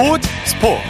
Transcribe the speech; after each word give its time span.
스포츠 0.00 0.28
스포츠. 0.46 0.82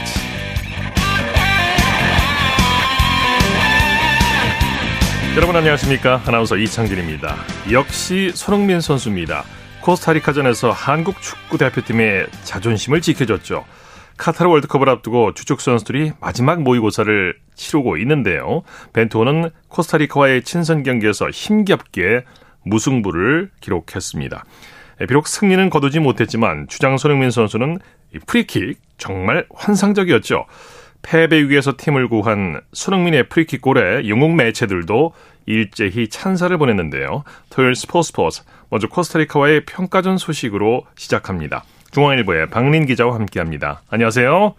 여러분 5.34 5.56
안녕하십니까? 5.56 6.22
아나운서 6.24 6.56
이창진입니다. 6.56 7.34
역시 7.72 8.30
손흥민 8.32 8.80
선수입니다. 8.80 9.42
코스타리카전에서 9.80 10.70
한국 10.70 11.20
축구 11.20 11.58
대표팀의 11.58 12.28
자존심을 12.44 13.00
지켜줬죠. 13.00 13.64
카타르 14.16 14.48
월드컵을 14.48 14.88
앞두고 14.88 15.34
주축 15.34 15.60
선수들이 15.60 16.12
마지막 16.20 16.62
모의고사를 16.62 17.34
치르고 17.56 17.96
있는데요. 17.96 18.62
벤투호는 18.92 19.50
코스타리카와의 19.66 20.44
친선 20.44 20.84
경기에서 20.84 21.30
힘겹게 21.30 22.22
무승부를 22.62 23.50
기록했습니다. 23.60 24.44
비록 25.08 25.26
승리는 25.26 25.70
거두지 25.70 25.98
못했지만 25.98 26.66
주장 26.68 26.98
손흥민 26.98 27.30
선수는 27.30 27.78
프리킥 28.26 28.78
정말 28.98 29.46
환상적이었죠. 29.54 30.46
패배 31.02 31.40
위기에서 31.42 31.74
팀을 31.76 32.08
구한 32.08 32.60
손흥민의 32.72 33.28
프리킥 33.28 33.62
골에 33.62 34.08
영국 34.08 34.34
매체들도 34.34 35.12
일제히 35.46 36.08
찬사를 36.08 36.56
보냈는데요. 36.58 37.24
토요일 37.48 37.74
스포츠 37.74 38.08
스포츠 38.08 38.42
먼저 38.68 38.86
코스타리카와의 38.88 39.64
평가전 39.64 40.18
소식으로 40.18 40.86
시작합니다. 40.96 41.64
중앙일보의 41.90 42.50
박린 42.50 42.86
기자와 42.86 43.14
함께합니다. 43.14 43.82
안녕하세요. 43.88 44.54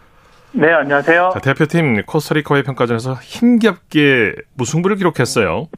네, 0.54 0.70
안녕하세요. 0.74 1.32
자, 1.34 1.40
대표팀 1.40 2.04
코스타리카와의 2.06 2.64
평가전에서 2.64 3.14
힘겹게 3.22 4.34
무승부를 4.56 4.98
기록했어요. 4.98 5.70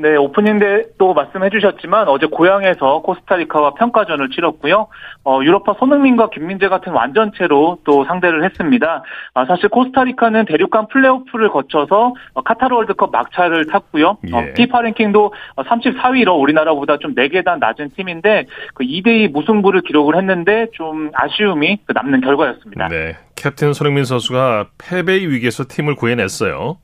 네, 0.00 0.14
오프닝 0.14 0.60
때도 0.60 1.12
말씀해 1.12 1.50
주셨지만 1.50 2.06
어제 2.06 2.26
고향에서 2.26 3.02
코스타리카와 3.02 3.74
평가전을 3.74 4.30
치렀고요. 4.30 4.86
어, 5.24 5.40
유럽파 5.42 5.74
손흥민과 5.76 6.30
김민재 6.30 6.68
같은 6.68 6.92
완전체로 6.92 7.78
또 7.82 8.04
상대를 8.04 8.44
했습니다. 8.44 9.02
아, 9.34 9.44
사실 9.46 9.68
코스타리카는 9.68 10.44
대륙간 10.44 10.86
플레이오프를 10.86 11.48
거쳐서 11.48 12.14
어, 12.34 12.42
카타르 12.42 12.76
월드컵 12.76 13.10
막차를 13.10 13.66
탔고요. 13.66 14.18
예. 14.28 14.36
어, 14.36 14.44
피파 14.54 14.82
랭킹도 14.82 15.34
34위로 15.56 16.40
우리나라보다 16.40 16.98
좀 16.98 17.16
4계단 17.16 17.58
낮은 17.58 17.90
팀인데 17.96 18.46
그 18.74 18.84
2대2 18.84 19.32
무승부를 19.32 19.80
기록을 19.80 20.16
했는데 20.16 20.68
좀 20.74 21.10
아쉬움이 21.12 21.78
그 21.86 21.92
남는 21.92 22.20
결과였습니다. 22.20 22.86
네, 22.86 23.16
캡틴 23.34 23.72
손흥민 23.72 24.04
선수가 24.04 24.68
패배 24.78 25.14
위기에서 25.14 25.64
팀을 25.68 25.96
구해냈어요. 25.96 26.76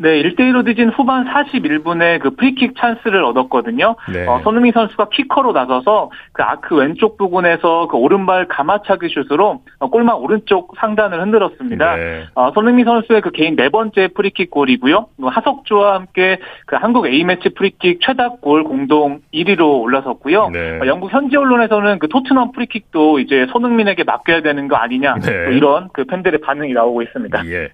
네, 0.00 0.22
1대1로 0.22 0.64
뒤진 0.64 0.88
후반 0.88 1.26
41분에 1.26 2.20
그 2.20 2.30
프리킥 2.30 2.74
찬스를 2.74 3.22
얻었거든요. 3.22 3.96
네. 4.10 4.26
어, 4.26 4.40
손흥민 4.42 4.72
선수가 4.72 5.10
키커로 5.10 5.52
나서서 5.52 6.10
그 6.32 6.42
아크 6.42 6.74
왼쪽 6.74 7.18
부분에서 7.18 7.86
그 7.88 7.98
오른발 7.98 8.48
감아차기 8.48 9.08
슛으로 9.10 9.60
어, 9.78 9.90
골망 9.90 10.16
오른쪽 10.22 10.72
상단을 10.78 11.20
흔들었습니다. 11.20 11.96
네. 11.96 12.24
어, 12.34 12.50
손흥민 12.54 12.86
선수의 12.86 13.20
그 13.20 13.30
개인 13.30 13.56
네 13.56 13.68
번째 13.68 14.08
프리킥 14.14 14.50
골이고요. 14.50 15.08
뭐 15.18 15.28
하석주와 15.30 15.96
함께 15.96 16.38
그 16.64 16.76
한국 16.76 17.06
A매치 17.06 17.50
프리킥 17.50 18.00
최다골 18.00 18.64
공동 18.64 19.20
1위로 19.34 19.82
올라섰고요. 19.82 20.48
네. 20.48 20.78
어, 20.80 20.86
영국 20.86 21.12
현지 21.12 21.36
언론에서는 21.36 21.98
그 21.98 22.08
토트넘 22.08 22.52
프리킥도 22.52 23.18
이제 23.18 23.46
손흥민에게 23.52 24.04
맡겨야 24.04 24.40
되는 24.40 24.66
거 24.66 24.76
아니냐 24.76 25.16
네. 25.16 25.44
뭐 25.44 25.52
이런 25.52 25.90
그 25.92 26.04
팬들의 26.04 26.40
반응이 26.40 26.72
나오고 26.72 27.02
있습니다. 27.02 27.44
예. 27.48 27.68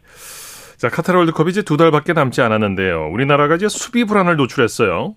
자, 0.77 0.89
카타르 0.91 1.19
월드컵이 1.19 1.51
이제 1.51 1.63
두 1.63 1.77
달밖에 1.77 2.13
남지 2.13 2.43
않았는데요. 2.43 3.09
우리나라가 3.11 3.57
이제 3.57 3.69
수비 3.69 4.05
불안을 4.05 4.37
노출했어요. 4.37 5.15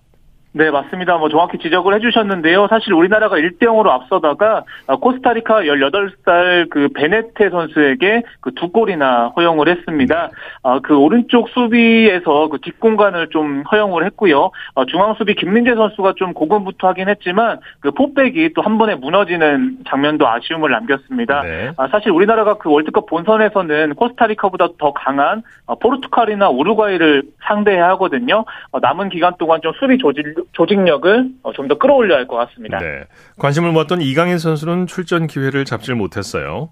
네, 0.52 0.70
맞습니다. 0.70 1.16
뭐 1.16 1.28
정확히 1.28 1.58
지적을 1.58 1.94
해주셨는데요. 1.94 2.66
사실 2.68 2.92
우리나라가 2.92 3.36
1대 3.36 3.62
0으로 3.62 3.88
앞서다가 3.90 4.64
아, 4.88 4.96
코스타리카 4.96 5.62
18살 5.62 6.68
그 6.70 6.88
베네테 6.94 7.50
선수에게 7.50 8.22
그 8.40 8.50
두 8.60 8.68
골이나 8.70 9.32
허용을 9.36 9.68
했습니다. 9.68 10.28
아, 10.62 10.80
그 10.82 10.96
오른쪽 10.96 11.48
수비에서 11.50 12.48
그 12.48 12.58
뒷공간을 12.60 13.28
좀 13.28 13.62
허용을 13.70 14.04
했고요. 14.06 14.50
아, 14.74 14.84
중앙 14.86 15.14
수비 15.14 15.34
김민재 15.34 15.74
선수가 15.74 16.14
좀 16.16 16.34
고군부투하긴 16.34 17.08
했지만 17.08 17.60
그 17.80 17.90
포백이 17.92 18.52
또 18.54 18.60
한 18.62 18.76
번에 18.76 18.94
무너지는 18.96 19.78
장면도 19.88 20.28
아쉬움을 20.28 20.70
남겼습니다. 20.70 21.42
네. 21.42 21.72
사실 21.90 22.10
우리나라가 22.10 22.54
그 22.54 22.70
월드컵 22.70 23.06
본선에서는 23.06 23.94
코스타리카보다 23.94 24.68
더 24.78 24.92
강한 24.92 25.42
포르투갈이나 25.80 26.50
우루과이를 26.50 27.22
상대해야 27.46 27.88
하거든요. 27.90 28.44
남은 28.80 29.08
기간 29.08 29.32
동안 29.38 29.60
좀 29.62 29.72
수비 29.80 29.96
조직 29.96 30.24
조직력을 30.52 31.30
어, 31.42 31.52
좀더 31.52 31.78
끌어올려야 31.78 32.18
할 32.18 32.26
것 32.26 32.36
같습니다. 32.36 32.78
네. 32.78 33.04
관심을 33.38 33.72
모았던 33.72 34.00
이강인 34.02 34.38
선수는 34.38 34.86
출전 34.86 35.26
기회를 35.26 35.64
잡지 35.64 35.92
못했어요. 35.94 36.70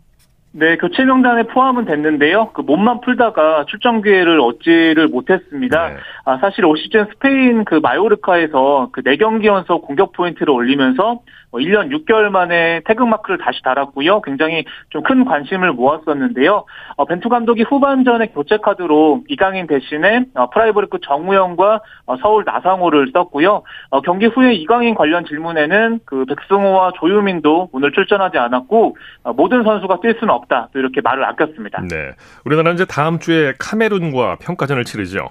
네, 0.53 0.77
교체 0.77 1.05
명단에 1.05 1.45
포함은 1.45 1.85
됐는데요. 1.85 2.51
그 2.55 2.63
몸만 2.63 3.01
풀다가 3.01 3.67
출전 3.69 4.03
기회를 4.03 4.41
얻지를 4.41 5.09
못했습니다. 5.09 5.89
네. 5.89 5.97
아, 6.25 6.39
사실 6.39 6.65
올 6.65 6.77
시즌 6.79 7.07
스페인 7.07 7.65
그 7.65 7.77
마요르카에서 7.77 8.91
그 8.93 9.03
4경기 9.03 9.47
연속 9.47 9.83
공격 9.83 10.13
포인트를 10.13 10.51
올리면서 10.51 11.21
1년 11.53 11.89
뭐 11.89 11.99
6개월 11.99 12.29
만에 12.29 12.81
태극마크를 12.85 13.39
다시 13.39 13.63
달았고요. 13.63 14.21
굉장히 14.23 14.65
좀 14.91 15.03
큰 15.09 15.25
관심을 15.25 15.73
모았었는데요. 15.73 16.67
어, 16.97 17.05
벤투 17.07 17.31
감독이 17.31 17.63
후반전에 17.63 18.27
교체 18.27 18.59
카드로 18.59 19.23
이강인 19.29 19.67
대신에 19.67 20.27
어, 20.35 20.51
프라이부르크 20.51 20.99
정우영과 21.03 21.81
어, 22.05 22.17
서울 22.19 22.45
나상호를 22.45 23.11
썼고요. 23.15 23.63
어, 23.89 24.01
경기 24.03 24.27
후에 24.27 24.53
이강인 24.53 24.95
관련 24.95 25.25
질문에는 25.25 26.01
그 26.05 26.27
백승호와 26.27 26.93
조유민도 27.01 27.71
오늘 27.73 27.93
출전하지 27.93 28.37
않았고 28.37 28.97
어, 29.23 29.33
모든 29.33 29.65
선수가 29.65 30.01
뛸 30.01 30.19
수는 30.21 30.35
없다. 30.39 30.69
또 30.73 30.79
이렇게 30.79 31.01
말을 31.01 31.25
아꼈습니다. 31.25 31.83
네. 31.89 32.13
우리나라는 32.45 32.75
이제 32.75 32.85
다음 32.85 33.19
주에 33.19 33.55
카메룬과 33.59 34.37
평가전을 34.41 34.85
치르죠. 34.85 35.31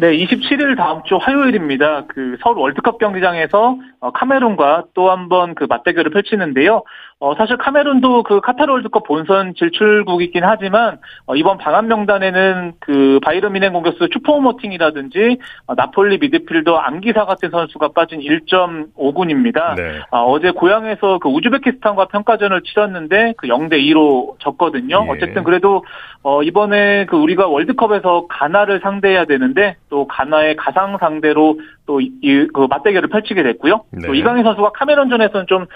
네, 0.00 0.16
27일 0.16 0.76
다음 0.76 1.02
주 1.02 1.16
화요일입니다. 1.16 2.04
그 2.06 2.36
서울 2.40 2.56
월드컵 2.58 2.98
경기장에서 2.98 3.78
어, 4.00 4.10
카메룬과 4.12 4.84
또 4.94 5.10
한 5.10 5.28
번 5.28 5.56
그 5.56 5.64
맞대결을 5.68 6.12
펼치는데요. 6.12 6.84
어, 7.20 7.34
사실 7.34 7.56
카메룬도 7.56 8.22
그 8.22 8.40
카타르 8.40 8.70
월드컵 8.70 9.02
본선 9.02 9.54
진출국이긴 9.56 10.44
하지만 10.44 10.98
어, 11.26 11.34
이번 11.34 11.58
방한 11.58 11.88
명단에는 11.88 12.74
그 12.78 13.18
바이른 13.24 13.50
미넨 13.54 13.72
공격수 13.72 14.08
슈퍼모팅이라든지 14.12 15.38
어, 15.66 15.74
나폴리 15.74 16.18
미드필더 16.18 16.76
안기사 16.76 17.24
같은 17.24 17.50
선수가 17.50 17.88
빠진 17.88 18.20
1.5군입니다. 18.20 19.74
네. 19.74 19.98
아, 20.12 20.20
어제 20.20 20.52
고향에서 20.52 21.18
그 21.18 21.28
우즈베키스탄과 21.28 22.04
평가전을 22.04 22.62
치렀는데 22.62 23.34
그 23.36 23.48
0대 23.48 23.72
2로 23.72 24.38
졌거든요. 24.38 25.04
예. 25.06 25.10
어쨌든 25.10 25.42
그래도 25.42 25.84
어, 26.22 26.44
이번에 26.44 27.06
그 27.06 27.16
우리가 27.16 27.48
월드컵에서 27.48 28.26
가나를 28.28 28.78
상대해야 28.80 29.24
되는데 29.24 29.74
또 29.88 30.06
가나의 30.06 30.56
가상 30.56 30.96
상대로 30.98 31.58
또이그 31.86 32.66
맞대결을 32.68 33.08
펼치게 33.08 33.42
됐고요. 33.42 33.84
네. 33.92 34.06
또 34.06 34.14
이강인 34.14 34.44
선수가 34.44 34.72
카메론전에서는 34.72 35.46
좀 35.48 35.66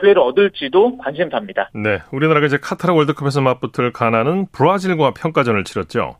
기회를 0.00 0.20
얻을지도 0.22 0.98
관심사입니다. 0.98 1.70
네, 1.74 1.98
우리나라가 2.12 2.46
이제 2.46 2.58
카타르 2.58 2.94
월드컵에서 2.94 3.40
맞붙을 3.40 3.92
가나는 3.92 4.46
브라질과 4.52 5.12
평가전을 5.14 5.64
치렀죠. 5.64 6.16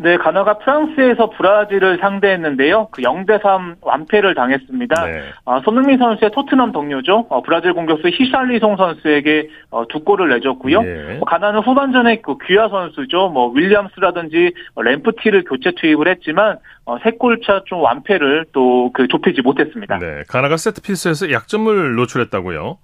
네, 0.00 0.16
가나가 0.16 0.58
프랑스에서 0.58 1.30
브라질을 1.30 1.98
상대했는데요. 2.00 2.88
그 2.92 3.02
0대3 3.02 3.76
완패를 3.80 4.34
당했습니다. 4.34 5.06
네. 5.06 5.22
아, 5.44 5.60
손흥민 5.64 5.98
선수의 5.98 6.30
토트넘 6.30 6.72
동료죠. 6.72 7.26
어, 7.28 7.42
브라질 7.42 7.72
공격수 7.72 8.08
히샬리송 8.08 8.76
선수에게 8.76 9.48
어, 9.70 9.86
두 9.88 10.04
골을 10.04 10.28
내줬고요. 10.28 10.82
네. 10.82 11.16
뭐 11.18 11.24
가나는 11.26 11.60
후반전에 11.60 12.20
그 12.22 12.36
귀하 12.46 12.68
선수죠. 12.68 13.30
뭐 13.30 13.50
윌리엄스라든지 13.52 14.52
램프티를 14.76 15.44
교체 15.44 15.72
투입을 15.72 16.08
했지만 16.08 16.58
어, 16.84 16.98
세 17.02 17.10
골차 17.12 17.62
좀 17.66 17.80
완패를 17.82 18.46
또 18.52 18.88
그 18.92 19.08
좁히지 19.08 19.42
못했습니다. 19.42 19.98
네, 19.98 20.22
가나가 20.28 20.56
세트피스에서 20.56 21.30
약점을 21.32 21.94
노출했다고요? 21.94 22.78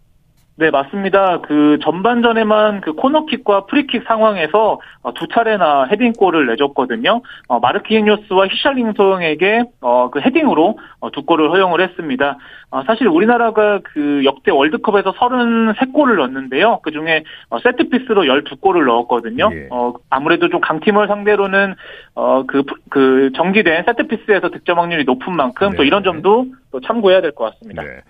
네, 0.56 0.70
맞습니다. 0.70 1.40
그 1.40 1.78
전반전에만 1.82 2.80
그 2.80 2.92
코너킥과 2.92 3.66
프리킥 3.66 4.04
상황에서 4.06 4.80
어, 5.02 5.12
두 5.14 5.26
차례나 5.26 5.86
헤딩골을 5.90 6.46
내줬거든요. 6.46 7.22
어, 7.48 7.58
마르키니오스와 7.58 8.46
히샬링송에게 8.46 9.64
어, 9.80 10.10
그 10.10 10.20
헤딩으로 10.20 10.78
어, 11.00 11.10
두 11.10 11.24
골을 11.24 11.50
허용을 11.50 11.80
했습니다. 11.80 12.38
어, 12.70 12.84
사실 12.86 13.08
우리나라가 13.08 13.80
그 13.82 14.22
역대 14.24 14.52
월드컵에서 14.52 15.12
33골을 15.14 16.16
넣었는데요. 16.18 16.78
그 16.84 16.92
중에 16.92 17.24
어, 17.50 17.58
세트피스로 17.58 18.22
12골을 18.22 18.86
넣었거든요. 18.86 19.50
예. 19.52 19.66
어, 19.72 19.94
아무래도 20.08 20.48
좀 20.50 20.60
강팀을 20.60 21.08
상대로는 21.08 21.74
어, 22.14 22.44
그, 22.46 22.62
그 22.90 23.30
정지된 23.34 23.84
세트피스에서 23.86 24.50
득점 24.50 24.78
확률이 24.78 25.02
높은 25.04 25.34
만큼 25.34 25.70
네. 25.70 25.76
또 25.78 25.82
이런 25.82 26.04
점도 26.04 26.46
또 26.70 26.80
참고해야 26.80 27.20
될 27.22 27.32
것 27.32 27.52
같습니다. 27.54 27.82
네. 27.82 28.00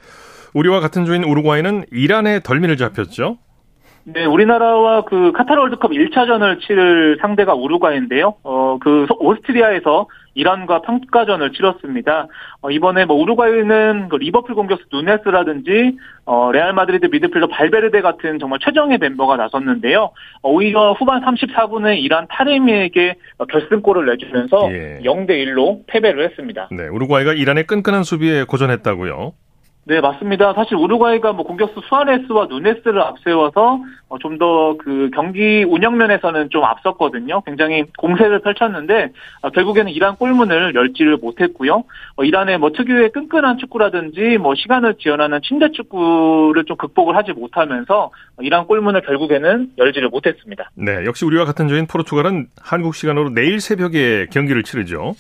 우리와 0.55 0.81
같은 0.81 1.05
조인 1.05 1.25
우루과이는 1.25 1.85
이란에 1.91 2.43
덜미를 2.43 2.77
잡혔죠. 2.77 3.39
네, 4.07 4.25
우리나라와 4.27 5.05
그 5.05 5.33
카타르 5.33 5.59
월드컵 5.63 5.91
1차전을 5.93 6.61
치를 6.61 7.17
상대가 7.23 7.55
우루과이인데요. 7.55 8.35
어, 8.43 8.79
그 8.79 9.07
오스트리아에서 9.19 10.09
이란과 10.35 10.83
평가전을 10.83 11.53
치렀습니다. 11.53 12.27
어, 12.61 12.71
이번에 12.71 13.07
뭐 13.07 13.17
우루과이는 13.17 14.09
그 14.11 14.17
리버풀 14.17 14.55
공격수 14.55 14.85
누네스라든지 14.93 15.97
어, 16.27 16.53
레알 16.53 16.75
마드리드 16.75 17.07
미드필더 17.07 17.47
발베르데 17.47 18.03
같은 18.03 18.39
정말 18.39 18.59
최정예 18.63 18.99
멤버가 18.99 19.37
나섰는데요. 19.37 20.11
어, 20.43 20.51
오히려 20.51 20.93
후반 20.93 21.23
34분에 21.23 21.99
이란 21.99 22.27
타레미에게 22.29 23.15
결승골을 23.49 24.05
내주면서 24.05 24.71
예. 24.71 25.01
0대 25.03 25.31
1로 25.31 25.83
패배를 25.87 26.29
했습니다. 26.29 26.69
네, 26.73 26.89
우루과이가 26.89 27.33
이란의 27.33 27.67
끈끈한 27.67 28.03
수비에 28.03 28.45
고전했다고요. 28.45 29.33
네, 29.87 30.01
맞습니다. 30.01 30.55
사실 30.55 30.77
우루과이가 30.77 31.33
뭐 31.33 31.45
공격수 31.45 31.83
수아레스와 31.89 32.47
누네스를 32.47 33.03
앞세워서 33.03 33.81
어, 34.09 34.19
좀더 34.19 34.77
그 34.79 35.11
경기 35.15 35.63
운영면에서는 35.63 36.49
좀 36.49 36.65
앞섰거든요. 36.65 37.43
굉장히 37.43 37.85
공세를 37.99 38.41
펼쳤는데 38.41 39.11
어, 39.43 39.51
결국에는 39.51 39.93
이란 39.93 40.17
골문을 40.17 40.75
열지를 40.75 41.19
못했고요. 41.19 41.85
어, 42.17 42.25
이란의 42.25 42.59
뭐 42.59 42.71
특유의 42.73 43.13
끈끈한 43.13 43.59
축구라든지 43.59 44.39
뭐 44.39 44.55
시간을 44.55 44.95
지연하는 44.95 45.41
침대 45.43 45.71
축구를 45.73 46.65
좀 46.65 46.79
극복을 46.79 47.15
하지 47.15 47.33
못하면서 47.33 48.11
이란 48.41 48.67
골문을 48.67 49.03
결국에는 49.03 49.73
열지를 49.77 50.09
못했습니다. 50.09 50.71
네, 50.77 51.05
역시 51.05 51.27
우리와 51.27 51.45
같은 51.45 51.69
조인 51.69 51.87
포르투갈은 51.87 52.47
한국 52.59 52.95
시간으로 52.95 53.29
내일 53.31 53.61
새벽에 53.61 54.27
경기를 54.33 54.63
치르죠. 54.63 55.13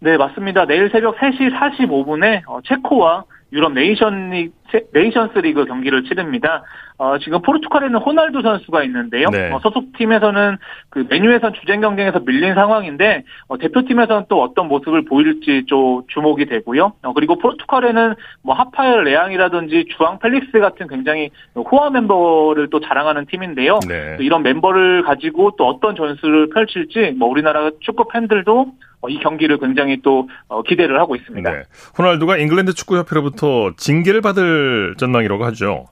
네, 0.00 0.16
맞습니다. 0.16 0.64
내일 0.64 0.88
새벽 0.90 1.16
3시 1.18 1.54
45분에 1.54 2.42
체코와 2.64 3.24
유럽 3.52 3.72
네이션 3.72 4.30
리, 4.30 4.50
네이션스 4.92 5.38
리그 5.38 5.64
경기를 5.64 6.04
치릅니다. 6.04 6.62
어, 6.98 7.18
지금 7.18 7.40
포르투갈에는 7.40 7.98
호날두 7.98 8.42
선수가 8.42 8.84
있는데요. 8.84 9.28
네. 9.30 9.50
어, 9.50 9.58
소속팀에서는 9.60 10.58
그 10.90 11.06
맨유에선 11.08 11.54
주전 11.54 11.80
경쟁에서 11.80 12.20
밀린 12.20 12.54
상황인데 12.54 13.24
어, 13.48 13.56
대표팀에서는 13.56 14.26
또 14.28 14.42
어떤 14.42 14.68
모습을 14.68 15.06
보일지 15.06 15.64
좀 15.66 16.02
주목이 16.08 16.46
되고요. 16.46 16.92
어, 17.02 17.12
그리고 17.14 17.36
포르투갈에는 17.38 18.14
뭐 18.42 18.54
하파엘 18.54 19.04
레앙이라든지 19.04 19.86
주앙 19.96 20.18
펠릭스 20.18 20.58
같은 20.60 20.88
굉장히 20.88 21.30
호화 21.54 21.90
멤버를 21.90 22.68
또 22.70 22.80
자랑하는 22.80 23.26
팀인데요. 23.26 23.80
네. 23.88 24.18
이런 24.20 24.42
멤버를 24.42 25.02
가지고 25.02 25.52
또 25.56 25.66
어떤 25.66 25.96
전술을 25.96 26.50
펼칠지 26.50 27.14
뭐 27.18 27.28
우리나라 27.28 27.70
축구 27.80 28.08
팬들도 28.08 28.60
어, 28.60 28.66
이 29.08 29.18
경기를 29.18 29.58
굉장히 29.58 30.00
또 30.02 30.28
어, 30.48 30.62
기대를 30.62 31.00
하고 31.00 31.16
있습니다. 31.16 31.50
네. 31.50 31.62
호날두가 31.98 32.36
잉글랜드 32.36 32.74
축구협회로부터 32.74 33.72
징계를 33.76 34.20
받을 34.20 34.94
전망이라고 34.98 35.44
하죠. 35.46 35.86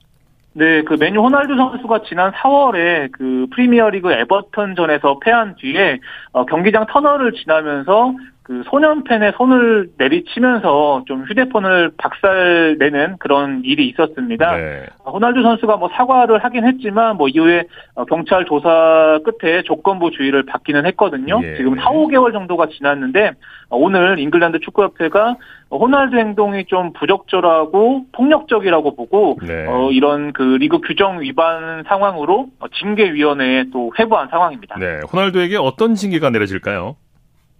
네, 0.53 0.81
그 0.83 0.95
맨유 0.95 1.21
호날두 1.21 1.55
선수가 1.55 2.01
지난 2.07 2.31
4월에 2.31 3.11
그 3.11 3.47
프리미어리그 3.51 4.11
에버턴전에서 4.11 5.19
패한 5.19 5.55
뒤에 5.57 5.99
어, 6.31 6.45
경기장 6.45 6.85
터널을 6.87 7.33
지나면서 7.33 8.13
그 8.49 8.63
소년 8.65 9.03
팬의 9.03 9.33
손을 9.37 9.91
내리치면서 9.99 11.03
좀 11.05 11.23
휴대폰을 11.25 11.91
박살내는 11.97 13.17
그런 13.19 13.61
일이 13.63 13.87
있었습니다. 13.89 14.57
네. 14.57 14.85
호날두 15.05 15.43
선수가 15.43 15.77
뭐 15.77 15.87
사과를 15.93 16.43
하긴 16.43 16.65
했지만 16.65 17.17
뭐 17.17 17.27
이후에 17.27 17.65
어, 17.93 18.05
경찰 18.05 18.45
조사 18.45 19.19
끝에 19.23 19.61
조건부 19.61 20.09
주의를 20.09 20.47
받기는 20.47 20.83
했거든요. 20.87 21.39
예. 21.43 21.57
지금 21.57 21.75
4, 21.75 21.91
5개월 21.91 22.33
정도가 22.33 22.69
지났는데 22.69 23.33
어, 23.69 23.77
오늘 23.77 24.17
잉글랜드 24.17 24.61
축구협회가 24.61 25.35
호날두 25.71 26.17
행동이 26.17 26.65
좀 26.65 26.93
부적절하고 26.93 28.05
폭력적이라고 28.11 28.95
보고 28.95 29.37
네. 29.45 29.65
어, 29.67 29.91
이런 29.91 30.33
그 30.33 30.41
리그 30.41 30.79
규정 30.79 31.21
위반 31.21 31.83
상황으로 31.87 32.47
징계위원회에 32.79 33.65
또 33.71 33.91
회부한 33.97 34.29
상황입니다. 34.29 34.77
네, 34.79 34.99
호날두에게 35.11 35.57
어떤 35.57 35.95
징계가 35.95 36.31
내려질까요? 36.31 36.95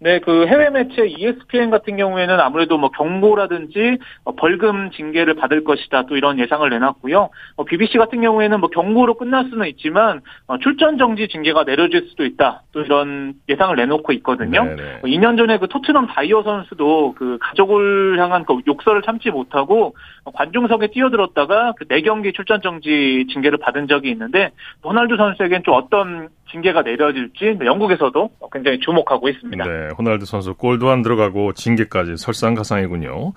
네, 0.01 0.19
그 0.19 0.47
해외 0.47 0.69
매체 0.69 1.05
ESPN 1.05 1.69
같은 1.69 1.97
경우에는 1.97 2.39
아무래도 2.39 2.77
뭐 2.77 2.89
경고라든지 2.89 3.97
어, 4.23 4.33
벌금 4.33 4.91
징계를 4.91 5.35
받을 5.35 5.63
것이다 5.65 6.05
또 6.05 6.15
이런 6.15 6.39
예상을 6.39 6.67
내놨고요. 6.69 7.29
어, 7.57 7.63
BBC 7.65 7.97
같은 7.97 8.21
경우에는 8.21 8.59
뭐 8.61 8.69
경고로 8.69 9.15
끝날 9.15 9.49
수는 9.49 9.67
있지만 9.67 10.21
어, 10.47 10.57
출전 10.59 10.97
정지 10.97 11.27
징계가 11.27 11.65
내려질 11.65 12.07
수도 12.09 12.23
있다 12.23 12.63
또 12.71 12.81
이런 12.81 13.33
예상을 13.49 13.75
내놓고 13.75 14.13
있거든요. 14.13 14.63
네네. 14.63 15.01
2년 15.03 15.37
전에 15.37 15.57
그 15.57 15.67
토트넘 15.67 16.07
다이어 16.07 16.43
선수도 16.43 17.13
그 17.17 17.37
가족을 17.41 18.17
향한 18.19 18.45
그 18.45 18.57
욕설을 18.67 19.01
참지 19.01 19.31
못하고 19.31 19.95
관중석에 20.33 20.87
뛰어들었다가 20.87 21.73
그 21.77 21.85
4경기 21.85 22.33
출전 22.33 22.61
정지 22.61 23.25
징계를 23.31 23.57
받은 23.57 23.87
적이 23.87 24.11
있는데 24.11 24.51
호날두 24.83 25.17
선수에겐 25.17 25.63
좀 25.63 25.73
어떤 25.73 26.29
징계가 26.51 26.81
내려질지 26.81 27.59
영국에서도 27.63 28.29
굉장히 28.51 28.79
주목하고 28.79 29.29
있습니다. 29.29 29.63
네, 29.63 29.89
호날두 29.97 30.25
선수 30.25 30.53
골도 30.55 30.89
안 30.89 31.01
들어가고 31.01 31.53
징계까지 31.53 32.17
설상가상이군요. 32.17 33.33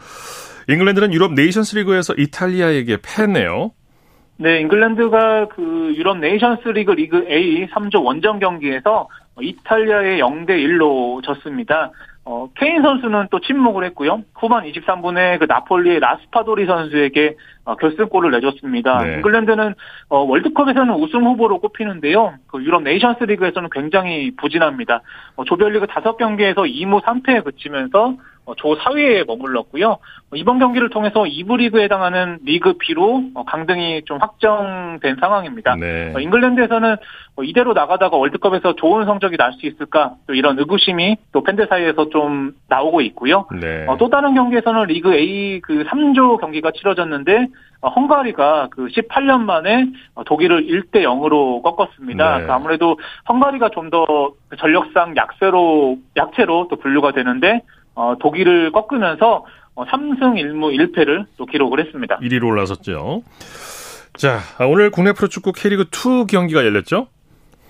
잉글랜드는 0.68 1.12
유럽 1.12 1.32
네이션스 1.32 1.76
리그에서 1.76 2.14
이탈리아에게 2.16 2.98
패했네요. 3.02 3.72
네, 4.36 4.60
잉글랜드가 4.60 5.48
그 5.48 5.92
유럽 5.96 6.18
네이션스 6.18 6.68
리그 6.68 6.92
리그 6.92 7.26
A 7.28 7.66
3조 7.68 8.04
원정 8.04 8.38
경기에서 8.38 9.08
이탈리아에 9.40 10.20
0대 10.20 10.50
1로 10.50 11.22
졌습니다. 11.22 11.90
어, 12.24 12.48
케인 12.54 12.82
선수는 12.82 13.28
또 13.30 13.40
침묵을 13.40 13.84
했고요. 13.86 14.22
후반 14.34 14.64
23분에 14.64 15.40
그 15.40 15.44
나폴리의 15.44 15.98
라스파도리 15.98 16.66
선수에게 16.66 17.36
어, 17.64 17.74
결승골을 17.74 18.30
내줬습니다. 18.30 19.02
네. 19.02 19.14
잉글랜드는 19.16 19.74
어, 20.08 20.18
월드컵에서는 20.18 20.94
우승 20.94 21.24
후보로 21.24 21.58
꼽히는데요. 21.58 22.34
그 22.46 22.62
유럽 22.62 22.82
네이션스 22.82 23.24
리그에서는 23.24 23.68
굉장히 23.72 24.30
부진합니다. 24.36 25.02
어, 25.34 25.44
조별리그 25.44 25.86
5경기에서 25.86 26.58
2무 26.58 27.02
3패에 27.02 27.44
그치면서 27.44 28.14
어, 28.14 28.16
조 28.56 28.76
4위에 28.76 29.24
머물렀고요. 29.26 29.90
어, 29.90 29.98
이번 30.34 30.58
경기를 30.58 30.90
통해서 30.90 31.22
2부 31.22 31.58
리그에 31.58 31.84
해당하는 31.84 32.38
리그 32.44 32.74
B로 32.74 33.22
어, 33.34 33.44
강등이 33.44 34.02
좀 34.04 34.18
확정된 34.20 35.16
상황입니다. 35.20 35.76
네. 35.76 36.12
잉글랜드에서는 36.18 36.96
이대로 37.44 37.72
나가다가 37.72 38.16
월드컵에서 38.16 38.74
좋은 38.74 39.04
성적이 39.04 39.36
날 39.36 39.52
수 39.52 39.66
있을까 39.66 40.14
또 40.26 40.34
이런 40.34 40.58
의구심이 40.58 41.16
또 41.32 41.42
팬들 41.42 41.66
사이에서 41.68 42.08
좀 42.08 42.52
나오고 42.68 43.02
있고요. 43.02 43.46
네. 43.60 43.86
또 43.98 44.08
다른 44.08 44.34
경기에서는 44.34 44.84
리그 44.84 45.14
A 45.14 45.60
그 45.60 45.84
3조 45.84 46.40
경기가 46.40 46.72
치러졌는데 46.72 47.48
헝가리가 47.84 48.68
그 48.70 48.86
18년 48.86 49.40
만에 49.40 49.86
독일을 50.26 50.66
1대 50.66 51.02
0으로 51.02 51.62
꺾었습니다. 51.62 52.38
네. 52.38 52.46
아무래도 52.50 52.98
헝가리가 53.28 53.68
좀 53.68 53.92
더 53.92 54.32
전력상 54.58 55.14
약세로 55.16 55.98
약체로 56.16 56.66
또 56.70 56.76
분류가 56.76 57.12
되는데 57.12 57.60
어, 57.94 58.14
독일을 58.20 58.72
꺾으면서 58.72 59.44
어, 59.74 59.84
3승 59.84 60.34
1무 60.34 60.76
1패를 60.76 61.26
또 61.36 61.46
기록을 61.46 61.84
했습니다. 61.84 62.18
1위로 62.18 62.46
올라섰죠. 62.48 63.22
자, 64.14 64.40
오늘 64.68 64.90
국내 64.90 65.12
프로축구 65.12 65.52
K리그 65.52 65.84
2 65.84 66.26
경기가 66.26 66.64
열렸죠? 66.64 67.08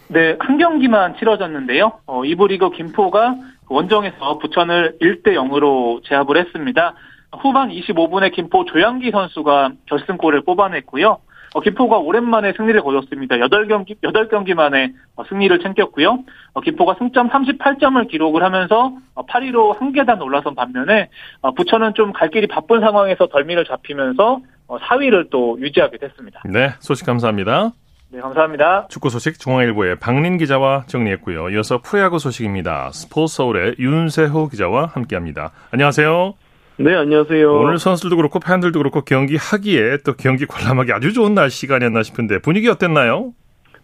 네, 0.08 0.36
한 0.40 0.58
경기만 0.58 1.16
치러졌는데요. 1.18 1.92
어, 2.06 2.24
이부 2.24 2.48
리그 2.48 2.70
김포가 2.70 3.36
원정에서 3.68 4.38
부천을 4.38 4.98
1대 5.00 5.28
0으로 5.28 6.04
제압을 6.04 6.36
했습니다. 6.36 6.94
후반 7.40 7.70
25분에 7.70 8.32
김포 8.32 8.64
조양기 8.66 9.10
선수가 9.10 9.70
결승골을 9.86 10.42
뽑아냈고요. 10.44 11.18
어, 11.54 11.60
김포가 11.60 11.98
오랜만에 11.98 12.52
승리를 12.56 12.80
거뒀습니다. 12.80 13.36
8경기, 13.36 14.00
8경기 14.00 14.54
만에 14.54 14.92
어, 15.16 15.24
승리를 15.28 15.58
챙겼고요. 15.60 16.18
어, 16.54 16.60
김포가 16.60 16.96
승점 16.98 17.28
38점을 17.30 18.08
기록을 18.08 18.42
하면서 18.42 18.92
8위로 19.16 19.78
한 19.78 19.92
계단 19.92 20.20
올라선 20.22 20.54
반면에 20.54 21.08
부천은 21.56 21.94
좀 21.94 22.12
갈 22.12 22.30
길이 22.30 22.46
바쁜 22.46 22.80
상황에서 22.80 23.26
덜미를 23.26 23.64
잡히면서 23.64 24.40
4위를 24.68 25.28
또 25.30 25.58
유지하게 25.60 25.98
됐습니다. 25.98 26.42
네, 26.46 26.70
소식 26.80 27.04
감사합니다. 27.06 27.72
네, 28.10 28.20
감사합니다. 28.20 28.86
축구 28.88 29.08
소식 29.10 29.38
중앙일보의 29.38 29.98
박린 29.98 30.36
기자와 30.38 30.84
정리했고요. 30.86 31.50
이어서 31.50 31.78
프로야구 31.82 32.18
소식입니다. 32.18 32.90
스포츠 32.92 33.36
서울의 33.36 33.76
윤세호 33.78 34.48
기자와 34.48 34.86
함께합니다. 34.94 35.52
안녕하세요. 35.70 36.34
네, 36.78 36.94
안녕하세요. 36.94 37.52
오늘 37.52 37.78
선수들도 37.78 38.16
그렇고 38.16 38.40
팬들도 38.40 38.78
그렇고 38.78 39.02
경기 39.02 39.36
하기에 39.36 39.98
또 40.04 40.14
경기 40.14 40.46
관람하기 40.46 40.92
아주 40.92 41.12
좋은 41.12 41.34
날씨가 41.34 41.76
아니었나 41.76 42.02
싶은데 42.02 42.38
분위기 42.38 42.68
어땠나요? 42.68 43.34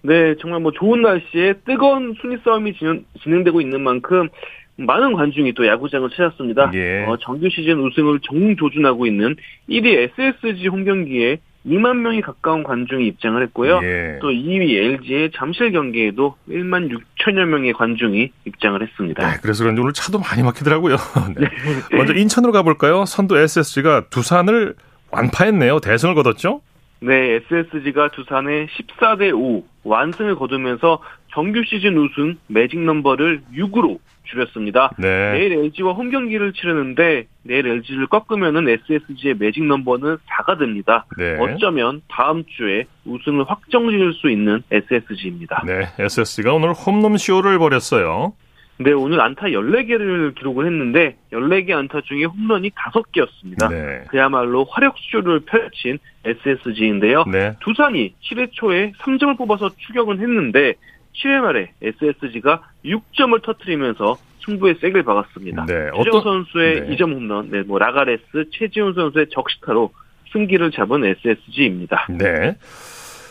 네, 0.02 0.34
정말 0.40 0.60
뭐 0.60 0.72
좋은 0.72 1.02
날씨에 1.02 1.54
뜨거운 1.66 2.14
순위 2.20 2.38
싸움이 2.42 2.74
진행, 2.74 3.04
진행 3.22 3.44
되고 3.44 3.60
있는 3.60 3.82
만큼 3.82 4.28
많은 4.76 5.12
관중이 5.12 5.52
또 5.54 5.66
야구장을 5.66 6.08
찾았습니다. 6.10 6.70
예. 6.74 7.04
어, 7.06 7.16
정규 7.18 7.48
시즌 7.50 7.80
우승을 7.80 8.20
정조준하고 8.20 9.06
있는 9.06 9.34
1위 9.68 10.10
SSG 10.18 10.68
홈 10.68 10.84
경기에 10.84 11.38
2만 11.68 11.96
명이 11.98 12.20
가까운 12.22 12.62
관중이 12.62 13.06
입장을 13.06 13.40
했고요. 13.44 13.80
예. 13.82 14.18
또 14.20 14.28
2위 14.30 14.74
LG의 14.74 15.30
잠실 15.34 15.72
경기에도 15.72 16.36
1만 16.48 16.90
6천여 16.90 17.44
명의 17.44 17.72
관중이 17.72 18.32
입장을 18.46 18.82
했습니다. 18.82 19.28
네, 19.28 19.36
그래서 19.42 19.62
그런지 19.64 19.80
오늘 19.80 19.92
차도 19.92 20.18
많이 20.18 20.42
막히더라고요. 20.42 20.96
네. 21.36 21.48
먼저 21.96 22.14
인천으로 22.14 22.52
가볼까요? 22.52 23.04
선두 23.04 23.36
SSG가 23.36 24.06
두산을 24.10 24.74
완파했네요. 25.10 25.80
대승을 25.80 26.14
거뒀죠? 26.14 26.60
네, 27.00 27.40
SSG가 27.50 28.08
두산에 28.08 28.66
14대 28.66 29.32
5 29.32 29.64
완승을 29.84 30.34
거두면서 30.34 31.00
정규 31.32 31.62
시즌 31.64 31.96
우승 31.98 32.36
매직 32.46 32.80
넘버를 32.80 33.42
6으로 33.54 33.98
줄였습니다. 34.24 34.90
네. 34.98 35.32
내일 35.32 35.52
LG와 35.52 35.92
홈 35.92 36.10
경기를 36.10 36.52
치르는데 36.52 37.26
내일 37.42 37.66
LG를 37.66 38.06
꺾으면은 38.08 38.68
SSG의 38.68 39.36
매직 39.38 39.64
넘버는 39.64 40.18
4가 40.28 40.58
됩니다. 40.58 41.06
네. 41.16 41.36
어쩌면 41.38 42.02
다음 42.08 42.44
주에 42.44 42.84
우승을 43.04 43.44
확정 43.48 43.88
지을 43.88 44.12
수 44.14 44.30
있는 44.30 44.62
SSG입니다. 44.70 45.62
네, 45.66 45.86
SSG가 45.98 46.52
오늘 46.52 46.72
홈런 46.72 47.16
쇼를 47.16 47.58
벌였어요. 47.58 48.34
네, 48.80 48.92
오늘 48.92 49.20
안타 49.20 49.46
14개를 49.46 50.36
기록을 50.36 50.66
했는데 50.66 51.16
14개 51.32 51.72
안타 51.72 52.00
중에 52.02 52.24
홈런이 52.24 52.70
5개였습니다. 52.70 53.68
네. 53.70 54.04
그야말로 54.08 54.64
화력쇼를 54.70 55.40
펼친 55.40 55.98
SSG인데요. 56.24 57.24
네. 57.24 57.56
두산이 57.60 58.14
7회 58.22 58.50
초에 58.52 58.92
3점을 59.00 59.36
뽑아서 59.36 59.70
추격은 59.78 60.20
했는데 60.20 60.74
7회 61.18 61.40
말에 61.40 61.72
SSG가 61.82 62.62
6점을 62.84 63.42
터트리면서 63.42 64.16
승부에 64.44 64.74
색을 64.80 65.02
박았습니다. 65.02 65.66
네. 65.66 65.90
최정 66.04 66.22
선수의 66.22 66.88
네. 66.88 66.96
2점 66.96 67.14
홈런, 67.14 67.50
네, 67.50 67.62
뭐 67.62 67.78
라가레스, 67.78 68.22
최지훈 68.52 68.94
선수의 68.94 69.26
적시타로 69.30 69.92
승기를 70.32 70.70
잡은 70.70 71.04
SSG입니다. 71.04 72.06
네. 72.10 72.56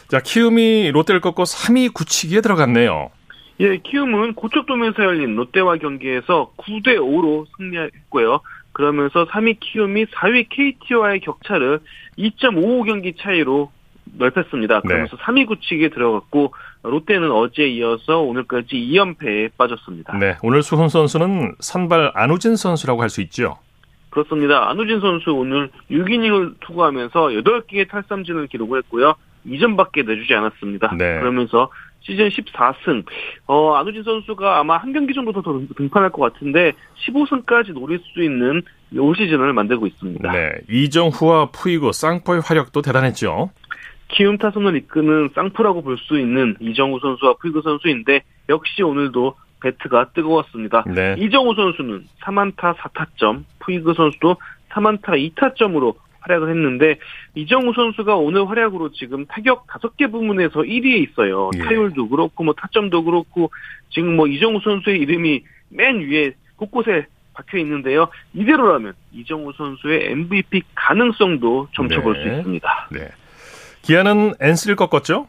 자, 0.07 0.19
키움이 0.19 0.91
롯데를 0.91 1.21
꺾고 1.21 1.43
3위 1.43 1.93
굳히기에 1.93 2.41
들어갔네요. 2.41 3.09
예, 3.59 3.77
키움은 3.77 4.33
고척돔에서 4.35 5.03
열린 5.03 5.35
롯데와 5.35 5.77
경기에서 5.77 6.53
9대 6.57 6.97
5로 6.97 7.45
승리했고요. 7.57 8.41
그러면서 8.71 9.25
3위 9.25 9.57
키움이 9.59 10.05
4위 10.05 10.47
KT와의 10.49 11.21
격차를 11.21 11.79
2.55경기 12.19 13.15
차이로 13.17 13.71
넓혔습니다. 14.17 14.75
네. 14.81 14.87
그러면서 14.87 15.17
네. 15.17 15.23
3위 15.23 15.47
굳히기에 15.47 15.89
들어갔고 15.89 16.53
롯데는 16.83 17.31
어제 17.31 17.67
이어서 17.67 18.19
오늘까지 18.21 18.67
2연패에 18.75 19.51
빠졌습니다. 19.57 20.17
네, 20.17 20.37
오늘 20.43 20.61
수훈 20.63 20.89
선수는 20.89 21.55
선발 21.59 22.11
안우진 22.13 22.55
선수라고 22.55 23.01
할 23.01 23.09
수 23.09 23.21
있죠. 23.21 23.57
그렇습니다. 24.09 24.69
안우진 24.69 24.99
선수 24.99 25.31
오늘 25.31 25.69
6이닝을 25.91 26.55
투구하면서 26.61 27.27
8개의 27.27 27.89
탈삼진을 27.89 28.47
기록을 28.47 28.79
했고요. 28.79 29.15
2점밖에 29.45 30.05
내주지 30.05 30.33
않았습니다. 30.33 30.95
네. 30.97 31.19
그러면서 31.19 31.69
시즌 32.01 32.27
14승. 32.29 33.03
어, 33.47 33.73
안우진 33.75 34.03
선수가 34.03 34.59
아마 34.59 34.77
한 34.77 34.93
경기 34.93 35.13
정도 35.13 35.31
더 35.33 35.41
등판할 35.75 36.11
것 36.11 36.33
같은데 36.33 36.71
15승까지 37.05 37.73
노릴 37.73 37.99
수 37.99 38.23
있는 38.23 38.61
올 38.97 39.15
시즌을 39.15 39.53
만들고 39.53 39.87
있습니다. 39.87 40.31
네. 40.31 40.51
이정후와 40.69 41.51
푸이고 41.51 41.91
쌍포의 41.91 42.41
화력도 42.43 42.81
대단했죠. 42.81 43.51
키움 44.07 44.37
타선을 44.37 44.75
이끄는 44.75 45.29
쌍프라고 45.35 45.83
볼 45.83 45.97
수 45.97 46.19
있는 46.19 46.55
이정우 46.59 46.99
선수와 46.99 47.35
푸이그 47.41 47.61
선수인데 47.61 48.21
역시 48.49 48.83
오늘도 48.83 49.35
배트가 49.61 50.11
뜨거웠습니다. 50.13 50.83
네. 50.87 51.15
이정우 51.17 51.55
선수는 51.55 52.05
3안타 52.21 52.75
4타점, 52.77 53.43
푸이그 53.59 53.93
선수도 53.95 54.37
3안타 54.69 55.33
2타점으로 55.33 55.95
활약을 56.19 56.49
했는데 56.49 56.97
이정우 57.35 57.73
선수가 57.73 58.15
오늘 58.17 58.47
활약으로 58.49 58.91
지금 58.91 59.25
타격 59.25 59.65
5개 59.67 60.11
부문에서 60.11 60.61
1위에 60.61 61.09
있어요. 61.09 61.49
예. 61.55 61.59
타율도 61.59 62.09
그렇고 62.09 62.43
뭐 62.43 62.53
타점도 62.53 63.03
그렇고 63.03 63.51
지금 63.89 64.15
뭐 64.15 64.27
이정우 64.27 64.59
선수의 64.63 64.99
이름이 64.99 65.43
맨 65.69 65.99
위에 66.01 66.33
곳곳에 66.57 67.07
박혀 67.33 67.57
있는데요. 67.59 68.09
이대로라면 68.33 68.93
이정우 69.13 69.53
선수의 69.53 70.11
MVP 70.11 70.63
가능성도 70.75 71.69
점쳐볼 71.75 72.13
네. 72.13 72.23
수 72.23 72.37
있습니다. 72.37 72.87
네. 72.91 73.09
기아는 73.87 74.33
NC를 74.41 74.75
꺾었죠? 74.75 75.27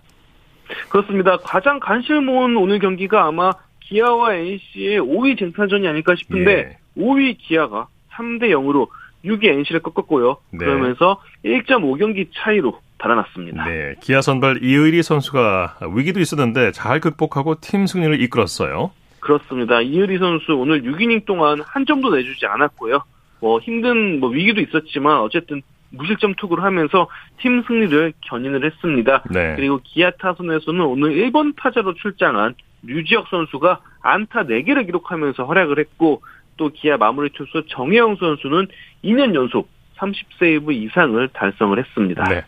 그렇습니다. 0.89 1.37
가장 1.39 1.79
관심을 1.79 2.23
모은 2.23 2.57
오늘 2.57 2.81
경기가 2.81 3.25
아마 3.25 3.53
기아와 3.81 4.35
NC의 4.35 5.01
5위 5.01 5.39
쟁탈전이 5.39 5.87
아닐까 5.87 6.17
싶은데 6.17 6.51
예. 6.51 6.79
5위 7.01 7.39
기아가 7.39 7.87
3대 8.11 8.51
0으로 8.51 8.89
6위 9.25 9.45
NC를 9.47 9.81
꺾었고요. 9.81 10.39
네. 10.51 10.59
그러면서 10.59 11.23
1.5경기 11.45 12.31
차이로 12.35 12.81
달아났습니다. 12.99 13.65
네, 13.65 13.95
기아 14.01 14.21
선발 14.21 14.65
이의리 14.65 15.05
선수가 15.05 15.79
위기도 15.95 16.19
있었는데 16.19 16.73
잘 16.73 16.99
극복하고 16.99 17.61
팀 17.61 17.87
승리를 17.87 18.21
이끌었어요. 18.23 18.91
그렇습니다. 19.21 19.81
이의리 19.81 20.19
선수 20.19 20.55
오늘 20.55 20.83
6이닝 20.83 21.25
동안 21.27 21.61
한 21.65 21.87
점도 21.87 22.11
내주지 22.11 22.45
않았고요. 22.47 23.05
뭐 23.41 23.61
힘든 23.61 24.19
뭐 24.19 24.31
위기도 24.31 24.61
있었지만 24.61 25.21
어쨌든 25.21 25.63
무실점 25.91 26.35
투구를 26.35 26.65
하면서 26.65 27.09
팀 27.41 27.63
승리를 27.67 28.13
견인을 28.21 28.65
했습니다. 28.65 29.23
네. 29.31 29.55
그리고 29.57 29.81
기아 29.83 30.11
타선에서는 30.11 30.81
오늘 30.81 31.11
1번 31.11 31.55
타자로 31.57 31.95
출장한 31.95 32.55
류지혁 32.83 33.29
선수가 33.29 33.81
안타 34.03 34.45
4개를 34.45 34.87
기록하면서 34.87 35.45
활약을 35.45 35.79
했고 35.79 36.23
또 36.57 36.71
기아 36.71 36.97
마무리 36.97 37.31
투수 37.31 37.65
정혜영 37.69 38.17
선수는 38.17 38.67
2년 39.05 39.35
연속 39.35 39.69
30세이브 39.99 40.73
이상을 40.73 41.29
달성을 41.29 41.79
했습니다. 41.79 42.25
네. 42.25 42.45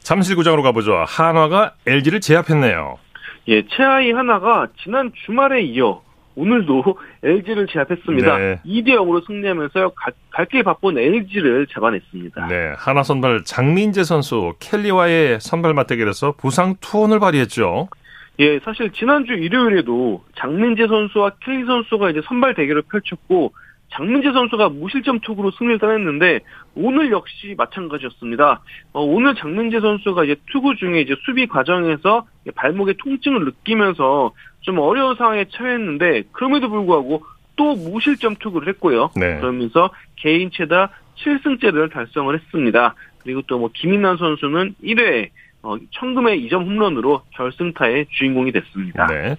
잠실구장으로 0.00 0.62
가보죠. 0.62 1.04
한화가 1.06 1.74
LG를 1.86 2.20
제압했네요. 2.20 2.98
예, 3.48 3.62
최하위 3.66 4.12
하나가 4.12 4.68
지난 4.82 5.12
주말에 5.24 5.62
이어 5.62 6.02
오늘도 6.38 6.84
LG를 7.24 7.66
제압했습니다. 7.66 8.38
네. 8.38 8.60
2대 8.64 8.90
0으로 8.90 9.26
승리하면서 9.26 9.92
갈길 10.30 10.62
바쁜 10.62 10.96
LG를 10.96 11.66
잡아냈습니다. 11.66 12.46
네, 12.46 12.72
하나 12.76 13.02
선발 13.02 13.42
장민재 13.44 14.04
선수 14.04 14.54
켈리와의 14.60 15.40
선발 15.40 15.74
맞대결에서 15.74 16.34
부상 16.38 16.76
투혼을 16.80 17.18
발휘했죠. 17.18 17.88
예, 18.38 18.60
사실 18.60 18.92
지난주 18.92 19.32
일요일에도 19.32 20.22
장민재 20.36 20.86
선수와 20.86 21.32
켈리 21.44 21.64
선수가 21.64 22.10
이제 22.10 22.20
선발 22.24 22.54
대결을 22.54 22.82
펼쳤고 22.82 23.52
장민재 23.90 24.32
선수가 24.32 24.68
무실점 24.70 25.20
투구로 25.20 25.50
승리를 25.52 25.78
따냈는데 25.78 26.40
오늘 26.74 27.10
역시 27.10 27.54
마찬가지였습니다. 27.56 28.60
어, 28.92 29.02
오늘 29.02 29.34
장민재 29.34 29.80
선수가 29.80 30.24
이제 30.24 30.36
투구 30.52 30.76
중에 30.76 31.00
이제 31.00 31.14
수비 31.24 31.46
과정에서 31.46 32.26
발목에 32.54 32.94
통증을 32.98 33.44
느끼면서 33.44 34.32
좀 34.60 34.78
어려운 34.78 35.16
상황에 35.16 35.46
처했는데 35.48 36.24
그럼에도 36.32 36.68
불구하고 36.68 37.24
또 37.56 37.74
무실점 37.74 38.36
투구를 38.36 38.68
했고요. 38.74 39.10
네. 39.16 39.38
그러면서 39.40 39.90
개인 40.16 40.50
최다 40.50 40.90
7승째를 41.16 41.90
달성을 41.92 42.32
했습니다. 42.34 42.94
그리고 43.22 43.42
또 43.42 43.58
뭐 43.58 43.70
김인남 43.74 44.16
선수는 44.16 44.74
1회에 44.84 45.30
어, 45.62 45.76
청금의 45.92 46.46
2점 46.46 46.64
홈런으로 46.64 47.22
결승타의 47.34 48.06
주인공이 48.10 48.52
됐습니다. 48.52 49.06
네. 49.06 49.36